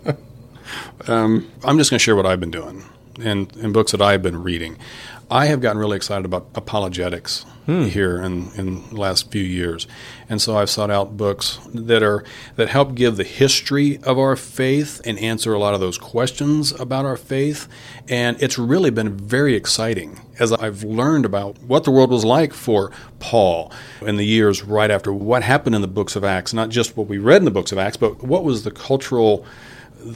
um, 1.07 1.49
I'm 1.63 1.77
just 1.77 1.89
going 1.89 1.97
to 1.97 2.03
share 2.03 2.15
what 2.15 2.25
I've 2.25 2.39
been 2.39 2.51
doing 2.51 2.83
and, 3.21 3.55
and 3.57 3.73
books 3.73 3.91
that 3.93 4.01
I've 4.01 4.21
been 4.21 4.43
reading. 4.43 4.77
I 5.31 5.45
have 5.45 5.61
gotten 5.61 5.77
really 5.77 5.95
excited 5.95 6.25
about 6.25 6.47
apologetics 6.55 7.45
hmm. 7.67 7.83
here 7.83 8.19
in, 8.19 8.51
in 8.55 8.89
the 8.89 8.95
last 8.95 9.31
few 9.31 9.43
years. 9.43 9.85
And 10.27 10.41
so 10.41 10.57
I've 10.57 10.71
sought 10.71 10.89
out 10.89 11.17
books 11.17 11.59
that 11.71 12.01
are 12.01 12.23
that 12.55 12.69
help 12.69 12.95
give 12.95 13.15
the 13.15 13.23
history 13.23 13.99
of 14.03 14.17
our 14.17 14.35
faith 14.35 15.01
and 15.05 15.19
answer 15.19 15.53
a 15.53 15.59
lot 15.59 15.75
of 15.75 15.79
those 15.79 15.99
questions 15.99 16.71
about 16.79 17.05
our 17.05 17.17
faith. 17.17 17.67
And 18.07 18.41
it's 18.41 18.57
really 18.57 18.89
been 18.89 19.15
very 19.15 19.53
exciting 19.53 20.19
as 20.39 20.51
I've 20.51 20.83
learned 20.83 21.25
about 21.25 21.59
what 21.61 21.83
the 21.83 21.91
world 21.91 22.09
was 22.09 22.25
like 22.25 22.53
for 22.53 22.91
Paul 23.19 23.71
in 24.01 24.15
the 24.15 24.25
years 24.25 24.63
right 24.63 24.89
after 24.89 25.13
what 25.13 25.43
happened 25.43 25.75
in 25.75 25.81
the 25.81 25.87
books 25.87 26.15
of 26.15 26.23
Acts, 26.23 26.53
not 26.53 26.69
just 26.69 26.97
what 26.97 27.07
we 27.07 27.19
read 27.19 27.37
in 27.37 27.45
the 27.45 27.51
books 27.51 27.71
of 27.71 27.77
Acts, 27.77 27.97
but 27.97 28.23
what 28.23 28.43
was 28.43 28.63
the 28.63 28.71
cultural 28.71 29.45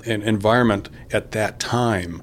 environment 0.06 0.90
at 1.12 1.32
that 1.32 1.60
time 1.60 2.22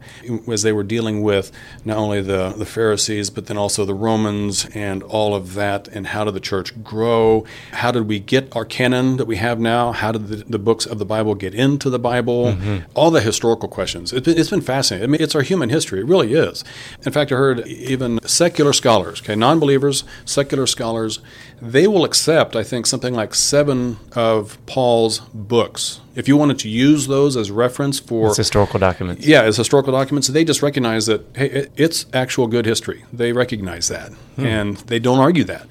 as 0.49 0.63
they 0.63 0.73
were 0.73 0.83
dealing 0.83 1.23
with 1.23 1.53
not 1.85 1.97
only 1.97 2.21
the, 2.21 2.51
the 2.51 2.65
Pharisees, 2.67 3.31
but 3.31 3.47
then 3.47 3.57
also 3.57 3.85
the 3.85 3.95
Romans 3.95 4.67
and 4.75 5.03
all 5.03 5.35
of 5.35 5.55
that. 5.55 5.89
And 5.89 6.09
how 6.09 6.25
did 6.25 6.35
the 6.35 6.41
church 6.41 6.83
grow? 6.83 7.45
How 7.73 7.91
did 7.91 8.09
we 8.09 8.19
get 8.19 8.55
our 8.57 8.65
canon 8.65 9.17
that 9.17 9.27
we 9.27 9.37
have 9.37 9.61
now? 9.61 9.93
How 9.93 10.13
did 10.13 10.29
the, 10.29 10.37
the 10.37 10.59
books 10.59 10.87
of 10.87 10.99
the 10.99 11.05
Bible 11.05 11.35
get 11.35 11.55
into 11.55 11.91
the 11.91 11.99
Bible? 11.99 12.47
Mm-hmm. 12.47 12.91
All 12.95 13.11
the 13.11 13.21
historical 13.21 13.69
questions. 13.69 14.13
It's 14.13 14.25
been, 14.25 14.39
it's 14.39 14.51
been 14.51 14.61
fascinating. 14.61 15.09
I 15.09 15.11
mean, 15.11 15.21
it's 15.21 15.35
our 15.35 15.43
human 15.43 15.69
history. 15.69 16.01
It 16.01 16.07
really 16.07 16.33
is. 16.35 16.65
In 17.05 17.13
fact, 17.13 17.33
I 17.33 17.37
heard 17.37 17.67
even 17.67 18.19
secular 18.27 18.73
scholars, 18.73 19.21
okay, 19.21 19.35
non 19.35 19.61
believers, 19.61 20.05
secular 20.25 20.67
scholars, 20.67 21.21
they 21.61 21.87
will 21.87 22.05
accept, 22.05 22.57
I 22.57 22.63
think, 22.63 22.87
something 22.87 23.15
like 23.15 23.35
seven 23.35 23.99
of 24.13 24.59
Paul's 24.67 25.21
books. 25.35 26.01
If 26.15 26.27
you 26.27 26.37
wanted 26.37 26.59
to 26.61 26.69
use 26.69 27.07
those 27.07 27.37
as 27.37 27.51
reference 27.51 28.01
for 28.01 28.29
it's 28.29 28.37
historical 28.37 28.81
documents, 28.81 29.27
yeah, 29.27 29.43
as 29.43 29.57
historical 29.57 29.93
documents, 29.93 30.29
they 30.29 30.45
just 30.45 30.63
recognize 30.63 31.07
that 31.07 31.25
hey, 31.35 31.69
it's 31.77 32.07
actual 32.13 32.47
good 32.47 32.67
history. 32.67 33.05
They 33.13 33.33
recognize 33.33 33.89
that, 33.89 34.13
hmm. 34.13 34.45
and 34.45 34.77
they 34.79 34.99
don't 34.99 35.19
argue 35.19 35.45
that. 35.45 35.67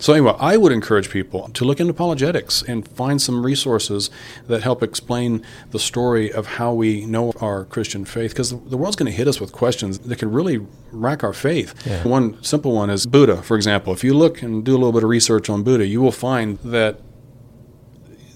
So, 0.00 0.14
anyway, 0.14 0.34
I 0.38 0.56
would 0.56 0.72
encourage 0.72 1.10
people 1.10 1.50
to 1.50 1.64
look 1.66 1.78
into 1.78 1.90
apologetics 1.90 2.62
and 2.62 2.88
find 2.88 3.20
some 3.20 3.44
resources 3.44 4.08
that 4.46 4.62
help 4.62 4.82
explain 4.82 5.44
the 5.72 5.78
story 5.78 6.32
of 6.32 6.46
how 6.46 6.72
we 6.72 7.04
know 7.04 7.34
our 7.38 7.66
Christian 7.66 8.06
faith, 8.06 8.30
because 8.30 8.48
the 8.48 8.78
world's 8.78 8.96
going 8.96 9.12
to 9.12 9.16
hit 9.16 9.28
us 9.28 9.40
with 9.40 9.52
questions 9.52 9.98
that 9.98 10.18
can 10.18 10.32
really 10.32 10.66
rack 10.90 11.22
our 11.22 11.34
faith. 11.34 11.74
Yeah. 11.86 12.02
One 12.04 12.42
simple 12.42 12.72
one 12.72 12.88
is 12.88 13.04
Buddha, 13.04 13.42
for 13.42 13.56
example. 13.56 13.92
If 13.92 14.02
you 14.02 14.14
look 14.14 14.40
and 14.40 14.64
do 14.64 14.72
a 14.72 14.78
little 14.78 14.92
bit 14.92 15.02
of 15.02 15.10
research 15.10 15.50
on 15.50 15.62
Buddha, 15.64 15.86
you 15.86 16.00
will 16.00 16.12
find 16.12 16.58
that 16.60 16.98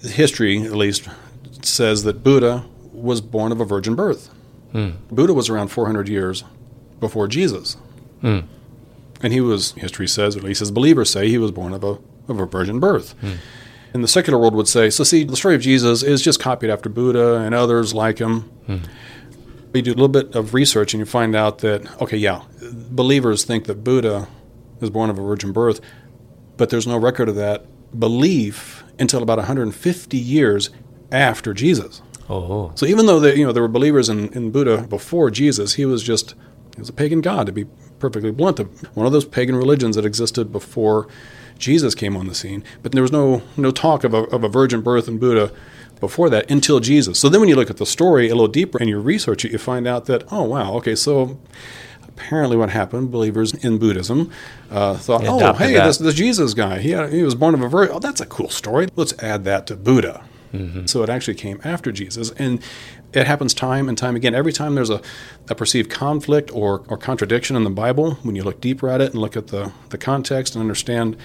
history, 0.03 0.61
at 0.61 0.73
least, 0.73 1.09
says 1.65 2.03
that 2.03 2.23
Buddha 2.23 2.65
was 2.91 3.21
born 3.21 3.51
of 3.51 3.59
a 3.59 3.65
virgin 3.65 3.95
birth. 3.95 4.29
Mm. 4.73 4.95
Buddha 5.09 5.33
was 5.33 5.49
around 5.49 5.69
400 5.69 6.07
years 6.07 6.43
before 6.99 7.27
Jesus. 7.27 7.77
Mm. 8.21 8.45
And 9.21 9.33
he 9.33 9.41
was, 9.41 9.71
history 9.73 10.07
says, 10.07 10.35
or 10.35 10.39
at 10.39 10.45
least 10.45 10.61
as 10.61 10.71
believers 10.71 11.09
say, 11.09 11.29
he 11.29 11.37
was 11.37 11.51
born 11.51 11.73
of 11.73 11.83
a, 11.83 11.97
of 12.27 12.39
a 12.39 12.45
virgin 12.45 12.79
birth. 12.79 13.13
Hmm. 13.21 13.33
And 13.93 14.03
the 14.03 14.07
secular 14.07 14.37
world 14.37 14.55
would 14.55 14.67
say, 14.67 14.89
so 14.89 15.03
see, 15.05 15.23
the 15.23 15.37
story 15.37 15.55
of 15.55 15.61
Jesus 15.61 16.03
is 16.03 16.21
just 16.21 16.39
copied 16.39 16.69
after 16.69 16.89
Buddha 16.89 17.35
and 17.35 17.55
others 17.55 17.93
like 17.93 18.19
him. 18.19 18.41
Hmm. 18.65 18.77
You 19.73 19.81
do 19.81 19.91
a 19.91 19.93
little 19.93 20.09
bit 20.09 20.35
of 20.35 20.53
research 20.53 20.93
and 20.93 20.99
you 20.99 21.05
find 21.05 21.35
out 21.35 21.59
that, 21.59 22.01
okay, 22.01 22.17
yeah, 22.17 22.43
believers 22.89 23.45
think 23.45 23.65
that 23.65 23.83
Buddha 23.83 24.27
was 24.79 24.89
born 24.89 25.09
of 25.09 25.17
a 25.17 25.21
virgin 25.21 25.51
birth, 25.53 25.79
but 26.57 26.69
there's 26.69 26.87
no 26.87 26.97
record 26.97 27.29
of 27.29 27.35
that 27.35 27.65
belief 27.97 28.83
until 28.99 29.23
about 29.23 29.37
150 29.37 30.17
years 30.17 30.69
after 31.11 31.53
Jesus. 31.53 32.01
Oh, 32.29 32.71
So 32.75 32.85
even 32.85 33.05
though 33.05 33.19
they, 33.19 33.35
you 33.35 33.45
know 33.45 33.51
there 33.51 33.61
were 33.61 33.67
believers 33.69 34.09
in, 34.09 34.29
in 34.33 34.51
Buddha 34.51 34.87
before 34.87 35.29
Jesus, 35.29 35.75
he 35.75 35.85
was 35.85 36.01
just 36.03 36.33
he 36.75 36.81
was 36.81 36.89
a 36.89 36.93
pagan 36.93 37.21
god 37.21 37.45
to 37.45 37.51
be 37.51 37.65
perfectly 37.99 38.31
blunt. 38.31 38.59
One 38.95 39.05
of 39.05 39.11
those 39.13 39.25
pagan 39.25 39.55
religions 39.55 39.95
that 39.95 40.05
existed 40.05 40.51
before 40.51 41.07
Jesus 41.59 41.95
came 41.95 42.17
on 42.17 42.27
the 42.27 42.35
scene. 42.35 42.63
But 42.81 42.91
there 42.93 43.01
was 43.03 43.11
no 43.11 43.43
no 43.57 43.71
talk 43.71 44.03
of 44.03 44.13
a, 44.13 44.23
of 44.23 44.43
a 44.43 44.49
virgin 44.49 44.81
birth 44.81 45.07
in 45.07 45.19
Buddha 45.19 45.51
before 45.99 46.29
that 46.31 46.49
until 46.49 46.79
Jesus. 46.79 47.19
So 47.19 47.29
then 47.29 47.39
when 47.39 47.47
you 47.49 47.55
look 47.55 47.69
at 47.69 47.77
the 47.77 47.85
story 47.85 48.27
a 48.27 48.33
little 48.35 48.47
deeper 48.47 48.79
and 48.79 48.89
you 48.89 48.99
research 48.99 49.45
it, 49.45 49.51
you 49.51 49.57
find 49.59 49.87
out 49.87 50.05
that 50.05 50.23
oh 50.31 50.43
wow 50.43 50.73
okay 50.75 50.95
so. 50.95 51.37
Apparently, 52.07 52.55
what 52.55 52.69
happened? 52.69 53.11
Believers 53.11 53.53
in 53.55 53.77
Buddhism 53.77 54.31
uh, 54.71 54.95
thought, 54.95 55.25
"Oh, 55.27 55.37
hey, 55.57 55.73
this, 55.87 55.97
this 55.97 56.15
Jesus 56.15 56.53
guy, 56.53 56.79
he, 56.79 56.91
had, 56.91 57.11
he 57.11 57.23
was 57.23 57.35
born 57.35 57.53
of 57.53 57.61
a 57.61 57.67
virgin. 57.67 57.93
Oh, 57.93 57.99
that's 57.99 58.21
a 58.21 58.25
cool 58.25 58.49
story. 58.49 58.87
Let's 58.95 59.11
add 59.21 59.43
that 59.43 59.67
to 59.67 59.75
Buddha." 59.75 60.23
Mm-hmm. 60.59 60.85
So 60.85 61.03
it 61.03 61.09
actually 61.09 61.35
came 61.35 61.59
after 61.63 61.91
Jesus. 61.91 62.31
And 62.31 62.61
it 63.13 63.27
happens 63.27 63.53
time 63.53 63.87
and 63.89 63.97
time 63.97 64.15
again. 64.15 64.35
Every 64.35 64.51
time 64.53 64.75
there's 64.75 64.89
a, 64.89 65.01
a 65.49 65.55
perceived 65.55 65.89
conflict 65.89 66.51
or, 66.53 66.83
or 66.87 66.97
contradiction 66.97 67.55
in 67.55 67.63
the 67.63 67.69
Bible, 67.69 68.15
when 68.23 68.35
you 68.35 68.43
look 68.43 68.59
deeper 68.61 68.89
at 68.89 69.01
it 69.01 69.11
and 69.13 69.21
look 69.21 69.37
at 69.37 69.47
the, 69.47 69.71
the 69.89 69.97
context 69.97 70.55
and 70.55 70.61
understand, 70.61 71.15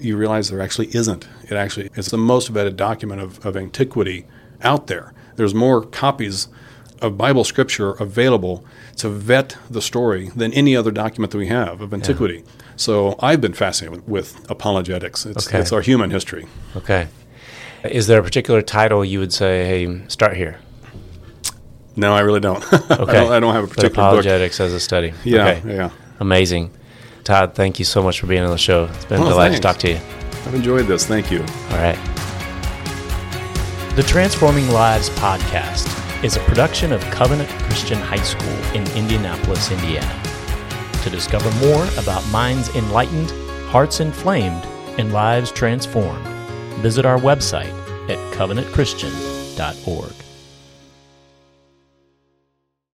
you 0.00 0.16
realize 0.16 0.50
there 0.50 0.60
actually 0.60 0.94
isn't. 0.94 1.26
It 1.44 1.52
actually 1.52 1.90
is 1.96 2.06
the 2.06 2.18
most 2.18 2.52
vetted 2.52 2.76
document 2.76 3.20
of, 3.20 3.44
of 3.46 3.56
antiquity 3.56 4.26
out 4.62 4.86
there. 4.86 5.12
There's 5.36 5.54
more 5.54 5.82
copies 5.82 6.48
of 7.02 7.18
Bible 7.18 7.44
scripture 7.44 7.90
available 7.92 8.64
to 8.96 9.08
vet 9.08 9.56
the 9.68 9.82
story 9.82 10.30
than 10.36 10.52
any 10.54 10.76
other 10.76 10.90
document 10.92 11.32
that 11.32 11.38
we 11.38 11.48
have 11.48 11.80
of 11.80 11.92
antiquity. 11.92 12.44
So 12.76 13.16
I've 13.20 13.40
been 13.40 13.52
fascinated 13.52 14.06
with, 14.08 14.08
with 14.34 14.50
apologetics. 14.50 15.26
It's, 15.26 15.46
Okay. 15.48 15.58
it's 15.58 15.72
our 15.72 15.80
human 15.80 16.10
history. 16.10 16.46
okay. 16.76 17.08
Is 17.84 18.06
there 18.06 18.18
a 18.20 18.22
particular 18.22 18.62
title 18.62 19.04
you 19.04 19.18
would 19.18 19.32
say, 19.32 19.64
hey, 19.66 20.08
start 20.08 20.36
here? 20.36 20.58
No, 21.96 22.14
I 22.14 22.20
really 22.20 22.40
don't. 22.40 22.62
I, 22.72 22.76
Okay. 23.00 23.12
don't 23.12 23.32
I 23.32 23.40
don't 23.40 23.54
have 23.54 23.64
a 23.64 23.66
But 23.66 23.76
particular 23.76 23.88
book. 23.90 23.96
apologetics 23.98 24.58
as 24.60 24.72
a 24.72 24.80
study. 24.80 25.12
Yeah, 25.24 25.46
Okay. 25.48 25.74
yeah. 25.76 25.90
Amazing. 26.20 26.70
Todd, 27.24 27.54
thank 27.54 27.78
you 27.78 27.84
so 27.84 28.02
much 28.02 28.20
for 28.20 28.26
being 28.26 28.42
on 28.42 28.50
the 28.50 28.58
show. 28.58 28.84
It's 28.86 29.04
been 29.04 29.20
a 29.20 29.24
Oh, 29.24 29.28
delight 29.30 29.52
to 29.54 29.60
talk 29.60 29.78
to 29.78 29.90
you. 29.90 29.96
I've 30.46 30.54
enjoyed 30.54 30.86
this. 30.86 31.06
Thank 31.06 31.30
you. 31.30 31.40
All 31.40 31.76
right. 31.78 31.98
The 33.96 34.02
Transforming 34.06 34.68
Lives 34.70 35.08
podcast 35.10 35.86
is 36.24 36.36
a 36.36 36.40
production 36.40 36.92
of 36.92 37.00
Covenant 37.10 37.48
Christian 37.64 37.98
High 37.98 38.22
School 38.22 38.52
in 38.74 38.82
Indianapolis, 38.96 39.70
Indiana. 39.70 40.20
To 41.02 41.10
discover 41.10 41.50
more 41.66 41.84
about 41.98 42.26
minds 42.30 42.74
enlightened, 42.74 43.30
hearts 43.68 44.00
inflamed, 44.00 44.64
and 44.98 45.12
lives 45.12 45.52
transformed, 45.52 46.26
visit 46.80 47.06
our 47.06 47.18
website 47.18 47.72
at 48.08 48.18
covenantchristian.org. 48.34 50.23